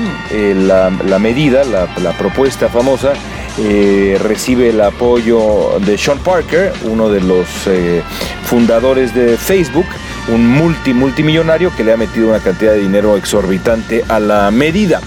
la, 0.67 0.91
la, 0.91 1.19
medida, 1.19 1.65
la, 1.65 2.13
propuesta 2.19 2.69
famosa, 2.69 3.15
eh, 3.59 4.19
recibe 4.23 4.69
el 4.69 4.81
apoyo 4.83 5.79
de 5.81 5.97
Sean 5.97 6.19
Parker, 6.19 6.75
uno 6.85 7.09
de 7.09 7.23
los 7.23 7.47
eh, 7.67 8.03
fundadores 8.45 9.15
de 9.15 9.39
Facebook, 9.39 9.87
un 10.29 10.47
multi 10.47 10.93
multimillonario 10.93 11.75
que 11.77 11.85
le 11.85 11.93
ha 11.93 11.97
metido 11.97 12.29
una 12.29 12.41
cantidad 12.41 12.73
de 12.73 12.81
dinero 12.81 13.17
exorbitante 13.17 14.05
a 14.09 14.19
la 14.19 14.51
medida. 14.51 15.01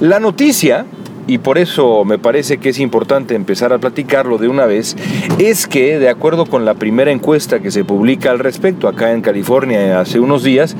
La 0.00 0.18
noticia 0.18 0.86
y 1.26 1.38
por 1.38 1.58
eso 1.58 2.04
me 2.04 2.18
parece 2.18 2.58
que 2.58 2.70
es 2.70 2.78
importante 2.78 3.34
empezar 3.34 3.72
a 3.72 3.78
platicarlo 3.78 4.38
de 4.38 4.48
una 4.48 4.66
vez, 4.66 4.96
es 5.38 5.66
que 5.66 5.98
de 5.98 6.08
acuerdo 6.08 6.46
con 6.46 6.64
la 6.64 6.74
primera 6.74 7.10
encuesta 7.10 7.60
que 7.60 7.70
se 7.70 7.84
publica 7.84 8.30
al 8.30 8.38
respecto 8.38 8.88
acá 8.88 9.12
en 9.12 9.22
California 9.22 10.00
hace 10.00 10.20
unos 10.20 10.42
días, 10.42 10.76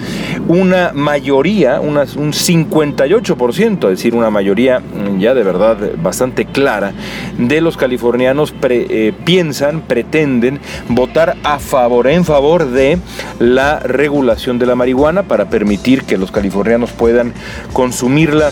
una 0.49 0.93
mayoría, 0.95 1.81
un 1.81 1.95
58%, 1.97 3.85
es 3.85 3.91
decir, 3.91 4.15
una 4.15 4.31
mayoría 4.31 4.83
ya 5.19 5.35
de 5.35 5.43
verdad 5.43 5.79
bastante 6.03 6.45
clara 6.45 6.93
de 7.39 7.61
los 7.61 7.77
californianos 7.77 8.55
eh, 8.63 9.13
piensan, 9.25 9.81
pretenden 9.83 10.61
votar 10.89 11.37
a 11.43 11.59
favor, 11.59 12.07
en 12.09 12.25
favor 12.25 12.71
de 12.71 12.99
la 13.39 13.81
regulación 13.81 14.59
de 14.59 14.67
la 14.67 14.75
marihuana 14.75 15.23
para 15.25 15.49
permitir 15.49 16.05
que 16.05 16.19
los 16.19 16.31
californianos 16.31 16.93
puedan 16.93 17.33
consumirla 17.73 18.51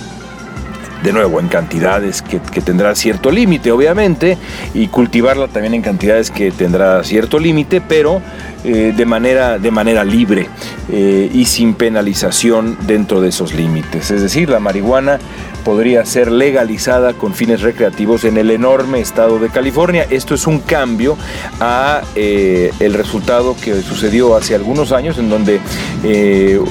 de 1.02 1.12
nuevo 1.12 1.40
en 1.40 1.48
cantidades 1.48 2.22
que, 2.22 2.38
tendrá 2.60 2.94
cierto 2.94 3.30
límite 3.30 3.72
obviamente 3.72 4.38
y 4.74 4.88
cultivarla 4.88 5.48
también 5.48 5.74
en 5.74 5.82
cantidades 5.82 6.30
que 6.30 6.50
tendrá 6.50 7.02
cierto 7.04 7.38
límite 7.38 7.80
pero 7.80 8.22
eh, 8.64 8.92
de, 8.96 9.06
manera, 9.06 9.58
de 9.58 9.70
manera 9.70 10.04
libre 10.04 10.48
eh, 10.90 11.30
y 11.32 11.44
sin 11.46 11.74
penalización 11.74 12.76
dentro 12.86 13.20
de 13.20 13.30
esos 13.30 13.54
límites. 13.54 14.10
Es 14.10 14.22
decir 14.22 14.48
la 14.48 14.60
marihuana 14.60 15.18
podría 15.64 16.04
ser 16.04 16.30
legalizada 16.30 17.14
con 17.14 17.34
fines 17.34 17.62
recreativos 17.62 18.24
en 18.24 18.36
el 18.36 18.50
enorme 18.50 19.00
estado 19.00 19.38
de 19.38 19.48
California. 19.48 20.06
Esto 20.10 20.34
es 20.34 20.46
un 20.46 20.60
cambio 20.60 21.16
a 21.60 22.02
eh, 22.14 22.72
el 22.80 22.94
resultado 22.94 23.56
que 23.62 23.82
sucedió 23.82 24.36
hace 24.36 24.54
algunos 24.54 24.92
años 24.92 25.18
en 25.18 25.28
donde 25.28 25.60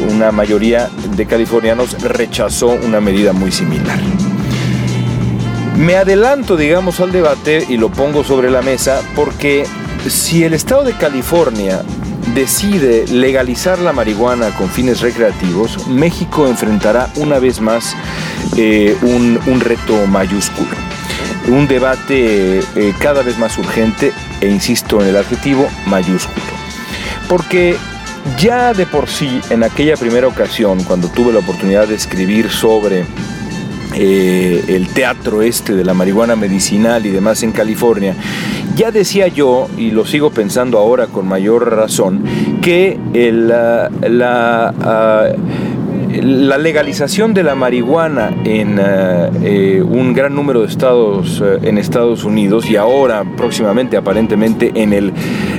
una 0.10 0.32
mayoría 0.32 0.90
de 1.16 1.26
californianos 1.26 2.02
rechazó 2.02 2.68
una 2.68 3.00
medida 3.00 3.34
muy 3.34 3.52
similar. 3.52 4.00
Me 5.78 5.96
adelanto, 5.96 6.58
digamos, 6.58 7.00
al 7.00 7.12
debate 7.12 7.66
y 7.68 7.78
lo 7.78 7.90
pongo 7.90 8.24
sobre 8.24 8.52
la 8.52 8.62
mesa 8.62 9.02
porque 9.16 9.66
si 10.08 10.44
el 10.44 10.54
estado 10.54 10.84
de 10.84 10.94
California 10.94 11.82
decide 12.34 13.06
legalizar 13.08 13.80
la 13.80 13.94
marihuana 13.94 14.52
con 14.52 14.70
fines 14.70 15.02
recreativos, 15.02 15.88
México 15.88 16.48
enfrentará 16.48 17.10
una 17.16 17.40
vez 17.40 17.60
más 17.60 17.96
eh, 18.58 18.96
un, 19.02 19.60
reto 19.60 20.06
mayúsculo. 20.08 20.70
Un 21.48 21.68
debate 21.68 22.60
eh, 22.60 22.94
cada 23.00 23.24
vez 23.24 23.38
más 23.38 23.58
urgente, 23.58 24.14
e 24.40 24.50
insisto 24.50 25.02
en 25.02 25.08
el 25.08 25.18
adjetivo 25.18 25.68
mayúsculo. 25.88 26.46
Porque 27.28 27.76
ya 28.38 28.74
de 28.74 28.86
por 28.86 29.10
sí, 29.10 29.42
en 29.50 29.64
aquella 29.64 29.96
primera 29.98 30.28
ocasión, 30.28 30.84
cuando 30.84 31.08
tuve 31.10 31.34
la 31.34 31.40
oportunidad 31.40 31.88
de 31.88 31.96
escribir 31.96 32.50
sobre 32.50 33.06
eh, 33.94 34.64
el 34.68 34.88
teatro 34.88 35.42
este 35.42 35.76
de 35.76 35.84
la 35.84 35.94
marihuana 35.94 36.36
medicinal 36.36 37.06
y 37.06 37.10
demás 37.10 37.44
en 37.44 37.52
California, 37.52 38.16
ya 38.76 38.92
decía 38.92 39.28
yo, 39.28 39.68
y 39.78 39.92
lo 39.92 40.06
sigo 40.06 40.32
pensando 40.32 40.78
ahora 40.78 41.08
con 41.08 41.28
mayor 41.28 41.76
razón, 41.76 42.24
que 42.62 43.00
la, 43.14 43.90
ah, 44.82 45.30
la 46.20 46.58
legalización 46.58 47.34
de 47.34 47.44
la 47.44 47.56
marihuana 47.56 48.34
en 48.44 48.78
eh, 48.80 49.30
eh, 49.44 49.82
un 49.82 50.14
gran 50.14 50.36
número 50.36 50.62
de 50.62 50.68
estados 50.68 51.42
eh, 51.44 51.60
en 51.64 51.78
Estados 51.78 52.24
Unidos 52.24 52.70
y 52.70 52.76
ahora 52.76 53.24
próximamente 53.38 53.98
aparentemente 53.98 54.72
en 54.76 54.94
el 54.94 55.14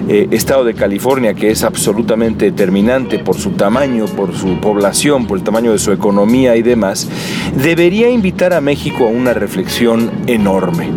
estado 0.09 0.65
de 0.65 0.75
California 0.75 1.33
que 1.33 1.51
es 1.51 1.65
absolutamente 1.65 2.47
determinante 2.47 3.19
por 3.19 3.37
su 3.37 3.53
tamaño, 3.53 4.07
por 4.07 4.35
su 4.35 4.61
población, 4.61 5.27
por 5.27 5.39
el 5.39 5.45
tamaño 5.45 5.73
de 5.73 5.79
su 5.79 5.93
economía 5.93 6.57
y 6.57 6.63
demás, 6.63 7.09
debería 7.57 8.11
invitar 8.11 8.53
a 8.53 8.61
México 8.61 9.05
a 9.05 9.09
una 9.09 9.33
reflexión 9.33 10.11
enorme 10.27 10.91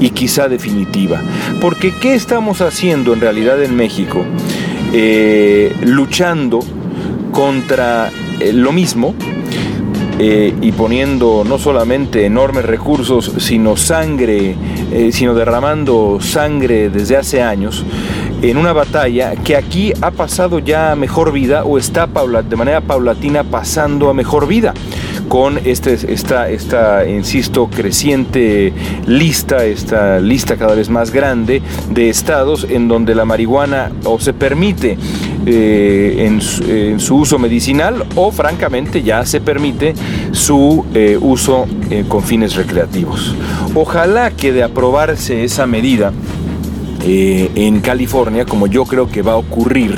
y 0.00 0.10
quizá 0.10 0.48
definitiva. 0.48 1.22
Porque 1.60 1.92
¿qué 2.00 2.14
estamos 2.14 2.60
haciendo 2.60 3.12
en 3.12 3.20
realidad 3.20 3.62
en 3.62 3.76
México? 3.76 4.24
luchando 5.82 6.60
contra 7.32 8.10
eh, 8.40 8.52
lo 8.52 8.72
mismo 8.72 9.14
eh, 10.18 10.52
y 10.60 10.72
poniendo 10.72 11.44
no 11.46 11.58
solamente 11.58 12.24
enormes 12.26 12.64
recursos, 12.64 13.32
sino 13.38 13.76
sangre, 13.76 14.56
eh, 14.90 15.10
sino 15.12 15.34
derramando 15.34 16.18
sangre 16.20 16.90
desde 16.90 17.16
hace 17.16 17.42
años 17.42 17.84
en 18.42 18.56
una 18.56 18.72
batalla 18.72 19.34
que 19.36 19.56
aquí 19.56 19.92
ha 20.00 20.10
pasado 20.10 20.60
ya 20.60 20.92
a 20.92 20.96
mejor 20.96 21.32
vida 21.32 21.64
o 21.64 21.78
está 21.78 22.06
de 22.06 22.56
manera 22.56 22.80
paulatina 22.80 23.44
pasando 23.44 24.10
a 24.10 24.14
mejor 24.14 24.46
vida 24.46 24.74
con 25.28 25.58
este, 25.64 25.92
esta, 25.92 26.48
esta, 26.48 27.06
insisto, 27.08 27.68
creciente 27.68 28.72
lista, 29.06 29.64
esta 29.64 30.18
lista 30.20 30.56
cada 30.56 30.74
vez 30.74 30.88
más 30.88 31.10
grande 31.10 31.62
de 31.90 32.08
estados 32.08 32.66
en 32.68 32.88
donde 32.88 33.14
la 33.14 33.24
marihuana 33.24 33.92
o 34.04 34.18
se 34.18 34.32
permite 34.32 34.96
eh, 35.46 36.26
en, 36.26 36.40
su, 37.00 37.16
uso 37.16 37.38
medicinal 37.38 38.06
o 38.16 38.32
francamente 38.32 39.02
ya 39.02 39.24
se 39.24 39.40
permite 39.40 39.94
su 40.32 40.84
eh, 40.94 41.18
uso 41.20 41.66
eh, 41.90 42.04
con 42.08 42.22
fines 42.22 42.56
recreativos. 42.56 43.34
Ojalá 43.74 44.30
que 44.30 44.52
de 44.52 44.62
aprobarse 44.62 45.44
esa 45.44 45.66
medida 45.66 46.12
en 47.10 47.80
California, 47.80 48.44
como 48.44 48.66
yo 48.66 48.84
creo 48.84 49.08
que 49.08 49.22
va 49.22 49.32
a 49.32 49.36
ocurrir, 49.36 49.96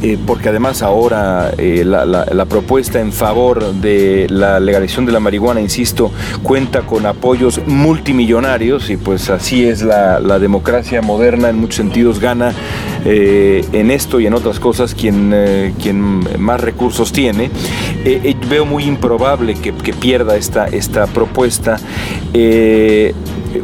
eh, 0.00 0.16
porque 0.26 0.48
además 0.48 0.82
ahora 0.82 1.52
eh, 1.58 1.84
la, 1.84 2.44
propuesta 2.44 3.00
en 3.00 3.12
favor 3.12 3.74
de 3.74 4.26
la 4.30 4.60
legalización 4.60 5.06
de 5.06 5.12
la 5.12 5.20
marihuana, 5.20 5.60
insisto, 5.60 6.12
cuenta 6.42 6.82
con 6.82 7.04
apoyos 7.04 7.60
multimillonarios 7.66 8.90
y 8.90 8.96
pues 8.96 9.28
así 9.28 9.64
es 9.64 9.82
la, 9.82 10.38
democracia 10.38 11.02
moderna, 11.02 11.48
en 11.48 11.58
muchos 11.58 11.76
sentidos 11.76 12.20
gana 12.20 12.52
eh, 13.04 13.64
en 13.72 13.90
esto 13.90 14.20
y 14.20 14.26
en 14.26 14.34
otras 14.34 14.60
cosas 14.60 14.94
quien, 14.94 15.74
quien 15.82 16.20
más 16.40 16.60
recursos 16.60 17.12
tiene. 17.12 17.50
veo 18.48 18.64
muy 18.64 18.84
improbable 18.84 19.54
que, 19.54 19.74
que 19.74 19.92
pierda 19.92 20.36
esta, 20.36 20.66
esta 20.66 21.06
propuesta. 21.06 21.76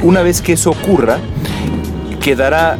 una 0.02 0.22
vez 0.22 0.42
que 0.42 0.54
eso 0.54 0.70
ocurra, 0.70 1.18
quedará 2.20 2.78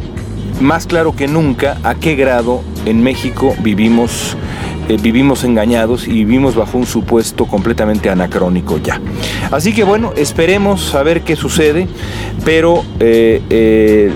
más 0.59 0.87
claro 0.87 1.15
que 1.15 1.27
nunca 1.27 1.77
a 1.83 1.95
qué 1.95 2.15
grado 2.15 2.61
en 2.85 3.01
México 3.01 3.55
vivimos 3.61 4.37
eh, 4.87 4.97
vivimos 5.01 5.43
engañados 5.43 6.07
y 6.07 6.11
vivimos 6.11 6.55
bajo 6.55 6.77
un 6.77 6.85
supuesto 6.85 7.45
completamente 7.47 8.09
anacrónico 8.09 8.77
ya. 8.77 9.01
Así 9.51 9.73
que 9.73 9.83
bueno, 9.83 10.13
esperemos 10.15 10.93
a 10.93 11.01
ver 11.01 11.23
qué 11.23 11.35
sucede, 11.35 11.87
pero, 12.43 12.83
eh, 12.99 13.41
eh, 13.49 14.11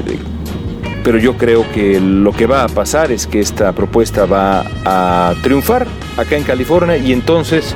pero 1.03 1.17
yo 1.17 1.37
creo 1.37 1.65
que 1.71 1.99
lo 1.99 2.33
que 2.33 2.45
va 2.45 2.65
a 2.65 2.67
pasar 2.67 3.11
es 3.11 3.25
que 3.25 3.39
esta 3.39 3.71
propuesta 3.73 4.25
va 4.25 4.63
a 4.85 5.33
triunfar 5.41 5.87
acá 6.17 6.37
en 6.37 6.43
California 6.43 6.97
y 6.97 7.13
entonces 7.13 7.75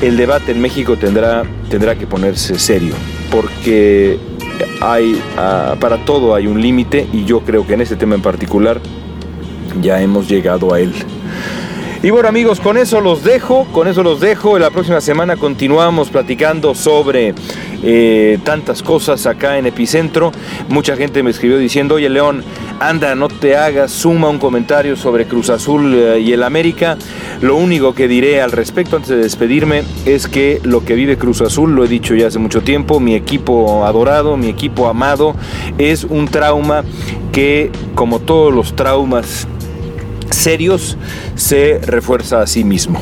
el 0.00 0.16
debate 0.16 0.52
en 0.52 0.62
México 0.62 0.96
tendrá, 0.96 1.42
tendrá 1.68 1.94
que 1.96 2.06
ponerse 2.06 2.58
serio, 2.58 2.94
porque 3.30 4.18
hay, 4.80 5.20
ah, 5.36 5.76
para 5.78 5.98
todo 6.06 6.34
hay 6.34 6.46
un 6.46 6.62
límite 6.62 7.06
y 7.12 7.26
yo 7.26 7.40
creo 7.40 7.66
que 7.66 7.74
en 7.74 7.82
este 7.82 7.96
tema 7.96 8.14
en 8.14 8.22
particular 8.22 8.80
ya 9.80 10.00
hemos 10.00 10.28
llegado 10.28 10.72
a 10.72 10.80
él. 10.80 10.92
Y 12.02 12.08
bueno 12.08 12.30
amigos, 12.30 12.60
con 12.60 12.78
eso 12.78 13.02
los 13.02 13.22
dejo, 13.24 13.66
con 13.72 13.86
eso 13.86 14.02
los 14.02 14.20
dejo. 14.20 14.58
La 14.58 14.70
próxima 14.70 15.02
semana 15.02 15.36
continuamos 15.36 16.08
platicando 16.08 16.74
sobre 16.74 17.34
eh, 17.82 18.38
tantas 18.42 18.82
cosas 18.82 19.26
acá 19.26 19.58
en 19.58 19.66
Epicentro. 19.66 20.32
Mucha 20.70 20.96
gente 20.96 21.22
me 21.22 21.30
escribió 21.30 21.58
diciendo, 21.58 21.96
oye 21.96 22.08
León, 22.08 22.42
anda, 22.80 23.14
no 23.14 23.28
te 23.28 23.54
hagas, 23.54 23.92
suma 23.92 24.30
un 24.30 24.38
comentario 24.38 24.96
sobre 24.96 25.26
Cruz 25.26 25.50
Azul 25.50 25.94
eh, 25.94 26.20
y 26.20 26.32
el 26.32 26.42
América. 26.42 26.96
Lo 27.42 27.56
único 27.56 27.94
que 27.94 28.08
diré 28.08 28.40
al 28.40 28.52
respecto 28.52 28.96
antes 28.96 29.10
de 29.10 29.16
despedirme 29.16 29.82
es 30.06 30.26
que 30.26 30.58
lo 30.64 30.82
que 30.86 30.94
vive 30.94 31.18
Cruz 31.18 31.42
Azul, 31.42 31.74
lo 31.74 31.84
he 31.84 31.88
dicho 31.88 32.14
ya 32.14 32.28
hace 32.28 32.38
mucho 32.38 32.62
tiempo, 32.62 32.98
mi 32.98 33.14
equipo 33.14 33.84
adorado, 33.84 34.38
mi 34.38 34.48
equipo 34.48 34.88
amado, 34.88 35.34
es 35.76 36.04
un 36.04 36.28
trauma 36.28 36.82
que 37.30 37.70
como 37.94 38.20
todos 38.20 38.54
los 38.54 38.74
traumas 38.74 39.46
serios 40.30 40.96
se 41.34 41.78
refuerza 41.78 42.40
a 42.40 42.46
sí 42.46 42.64
mismo. 42.64 43.00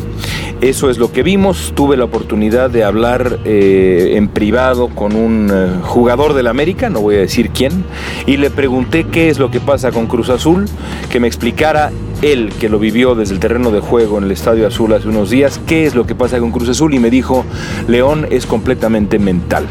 Eso 0.61 0.91
es 0.91 0.99
lo 0.99 1.13
que 1.13 1.23
vimos. 1.23 1.73
Tuve 1.77 1.97
la 1.97 2.05
oportunidad 2.05 2.71
de 2.71 2.83
hablar 2.83 3.39
eh, 3.45 4.15
en 4.17 4.29
privado 4.29 4.89
con 4.89 5.15
un 5.15 5.51
eh, 5.53 5.81
jugador 5.83 6.35
del 6.35 6.49
América, 6.49 6.91
no 6.91 7.01
voy 7.01 7.17
a 7.17 7.21
decir 7.21 7.51
quién, 7.51 7.85
y 8.27 8.39
le 8.39 8.51
pregunté 8.51 9.05
qué 9.05 9.29
es 9.29 9.39
lo 9.39 9.51
que 9.51 9.61
pasa 9.61 9.93
con 9.93 10.07
Cruz 10.07 10.31
Azul, 10.31 10.67
que 11.11 11.21
me 11.21 11.29
explicara 11.29 11.93
él, 12.23 12.53
que 12.59 12.69
lo 12.69 12.79
vivió 12.79 13.15
desde 13.15 13.35
el 13.35 13.41
terreno 13.41 13.71
de 13.71 13.81
juego 13.81 14.19
en 14.19 14.25
el 14.25 14.31
Estadio 14.31 14.67
Azul 14.67 14.93
hace 14.93 15.09
unos 15.09 15.31
días, 15.31 15.61
qué 15.67 15.87
es 15.87 15.95
lo 15.95 16.07
que 16.07 16.15
pasa 16.15 16.39
con 16.39 16.51
Cruz 16.51 16.69
Azul 16.69 16.95
y 16.95 16.99
me 16.99 17.11
dijo, 17.11 17.45
León 17.87 18.27
es 18.31 18.47
completamente 18.47 19.19
mental. 19.19 19.67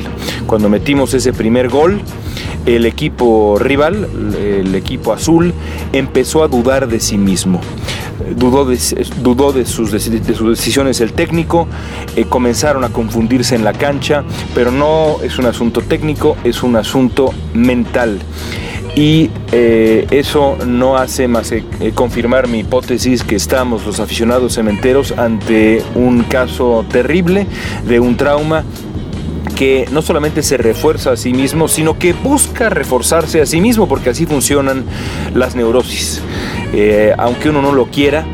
Cuando 0.46 0.70
metimos 0.70 1.14
ese 1.14 1.34
primer 1.34 1.70
gol, 1.70 2.02
el 2.66 2.86
equipo 2.86 3.58
rival, 3.60 4.08
el 4.38 4.76
equipo 4.76 5.14
azul, 5.14 5.54
empezó 5.94 6.44
a 6.44 6.48
dudar 6.48 6.88
de 6.88 7.00
sí 7.00 7.18
mismo. 7.18 7.62
Dudó 8.36 8.66
de, 8.66 8.78
dudó 9.22 9.54
de, 9.54 9.66
sus, 9.66 9.92
de 9.92 10.00
sus 10.34 10.50
decisiones 10.58 11.00
el 11.02 11.14
técnico, 11.14 11.68
eh, 12.16 12.26
comenzaron 12.26 12.84
a 12.84 12.90
confundirse 12.90 13.56
en 13.56 13.64
la 13.64 13.74
cancha, 13.74 14.24
pero 14.54 14.72
no 14.72 15.18
es 15.24 15.38
un 15.40 15.46
asunto 15.46 15.82
técnico, 15.82 16.36
es 16.44 16.64
un 16.64 16.76
asunto 16.76 17.34
mental 17.54 18.20
y 18.98 19.30
eh, 19.52 20.08
eso 20.10 20.58
no 20.66 20.98
hace 20.98 21.28
más 21.28 21.52
que 21.52 21.64
eh, 21.80 21.92
confirmar 21.94 22.48
mi 22.48 22.62
hipótesis 22.62 23.24
que 23.24 23.36
estamos 23.36 23.86
los 23.86 24.00
aficionados 24.00 24.56
cementeros 24.56 25.12
ante 25.12 25.84
un 25.94 26.24
caso 26.24 26.84
terrible 26.90 27.46
de 27.86 28.00
un 28.00 28.18
trauma 28.18 28.64
que 29.56 29.88
no 29.92 30.02
solamente 30.02 30.42
se 30.42 30.58
refuerza 30.58 31.12
a 31.12 31.16
sí 31.16 31.32
mismo, 31.32 31.68
sino 31.68 32.00
que 32.00 32.14
busca 32.14 32.70
reforzarse 32.70 33.40
a 33.40 33.46
sí 33.46 33.62
mismo, 33.62 33.88
porque 33.88 34.10
así 34.10 34.26
funcionan 34.26 34.84
las 35.36 35.56
neurosis. 35.56 36.22
Eh, 36.74 37.14
aunque 37.20 37.50
uno 37.50 37.62
no 37.62 37.74
lo 37.74 37.86
quiera, 37.88 38.26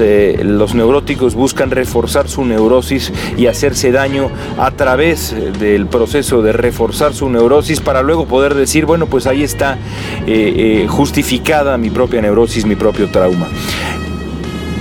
eh, 0.00 0.40
los 0.42 0.74
neuróticos 0.74 1.34
buscan 1.34 1.70
reforzar 1.70 2.28
su 2.28 2.44
neurosis 2.44 3.12
y 3.36 3.46
hacerse 3.46 3.92
daño 3.92 4.30
a 4.58 4.70
través 4.70 5.34
del 5.58 5.86
proceso 5.86 6.42
de 6.42 6.52
reforzar 6.52 7.14
su 7.14 7.28
neurosis 7.28 7.80
para 7.80 8.02
luego 8.02 8.26
poder 8.26 8.54
decir, 8.54 8.86
bueno, 8.86 9.06
pues 9.06 9.26
ahí 9.26 9.42
está 9.42 9.78
eh, 10.26 10.86
justificada 10.88 11.76
mi 11.78 11.90
propia 11.90 12.20
neurosis, 12.20 12.64
mi 12.66 12.76
propio 12.76 13.10
trauma. 13.10 13.48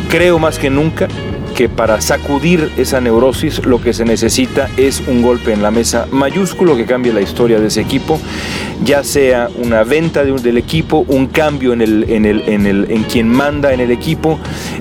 Creo 0.09 0.39
más 0.39 0.59
que 0.59 0.69
nunca 0.69 1.07
que 1.55 1.69
para 1.69 2.01
sacudir 2.01 2.71
esa 2.77 2.99
neurosis 2.99 3.63
lo 3.65 3.79
que 3.79 3.93
se 3.93 4.05
necesita 4.05 4.69
es 4.77 5.01
un 5.07 5.21
golpe 5.21 5.53
en 5.53 5.61
la 5.61 5.71
mesa 5.71 6.07
mayúsculo 6.11 6.75
que 6.75 6.85
cambie 6.85 7.13
la 7.13 7.21
historia 7.21 7.59
de 7.59 7.67
ese 7.67 7.81
equipo, 7.81 8.19
ya 8.83 9.03
sea 9.03 9.49
una 9.63 9.83
venta 9.83 10.23
de 10.23 10.31
del 10.39 10.57
equipo, 10.57 11.05
un 11.07 11.27
cambio 11.27 11.73
en, 11.73 11.81
el, 11.81 12.05
en, 12.09 12.25
el, 12.25 12.41
en, 12.47 12.65
el, 12.65 12.89
en 12.89 13.03
quien 13.03 13.27
manda 13.27 13.73
en 13.73 13.79
el 13.79 13.91
equipo 13.91 14.39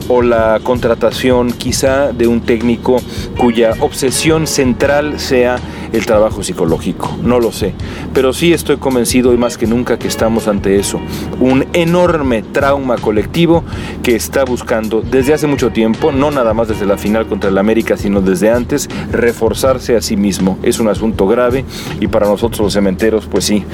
o 0.09 0.23
la 0.23 0.61
contratación 0.63 1.53
quizá 1.53 2.13
de 2.13 2.27
un 2.27 2.41
técnico 2.41 3.03
cuya 3.39 3.75
obsesión 3.81 4.47
central 4.47 5.19
sea 5.19 5.59
el 5.93 6.07
trabajo 6.07 6.43
psicológico. 6.43 7.17
No 7.23 7.41
lo 7.41 7.53
sé, 7.53 7.75
pero 8.15 8.33
sí 8.33 8.53
estoy 8.53 8.77
convencido 8.77 9.33
y 9.33 9.37
más 9.37 9.59
que 9.59 9.67
nunca 9.67 9.99
que 9.99 10.09
estamos 10.09 10.49
ante 10.49 10.79
eso, 10.79 11.01
un 11.41 11.67
enorme 11.73 12.43
trauma 12.43 12.97
colectivo 12.97 13.65
que 14.03 14.17
está 14.17 14.45
buscando 14.45 15.03
desde 15.03 15.35
hace 15.35 15.47
mucho 15.47 15.71
tiempo, 15.71 16.13
no 16.13 16.31
nada 16.31 16.55
más 16.55 16.69
desde 16.69 16.87
la 16.87 16.99
final 16.99 17.27
contra 17.27 17.51
el 17.51 17.59
América, 17.59 17.97
sino 17.97 18.21
desde 18.21 18.51
antes, 18.51 18.89
reforzarse 19.13 19.97
a 19.97 20.01
sí 20.01 20.17
mismo. 20.17 20.59
Es 20.63 20.79
un 20.81 20.89
asunto 20.89 21.27
grave 21.27 21.65
y 22.01 22.07
para 22.07 22.27
nosotros 22.27 22.61
los 22.61 22.73
cementeros, 22.73 23.27
pues 23.27 23.45
sí, 23.45 23.65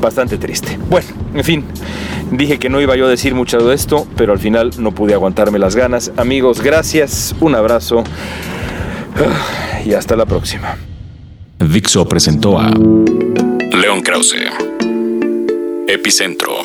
bastante 0.00 0.38
triste. 0.38 0.78
Bueno, 0.88 1.08
en 1.34 1.44
fin, 1.44 1.64
dije 2.30 2.58
que 2.58 2.68
no 2.68 2.80
iba 2.80 2.96
yo 2.96 3.06
a 3.06 3.10
decir 3.10 3.34
mucho 3.34 3.58
de 3.58 3.74
esto, 3.74 4.06
pero 4.16 4.32
al 4.32 4.38
final 4.38 4.70
no 4.78 4.92
pude 4.92 5.14
aguantarme 5.14 5.58
las 5.58 5.76
ganas. 5.76 6.12
Amigos, 6.16 6.62
gracias, 6.62 7.34
un 7.40 7.54
abrazo 7.54 8.04
y 9.84 9.94
hasta 9.94 10.16
la 10.16 10.26
próxima. 10.26 10.89
Dixo 11.60 12.06
presentó 12.08 12.58
a 12.58 12.70
León 12.70 14.00
Krause, 14.02 14.50
Epicentro. 15.86 16.59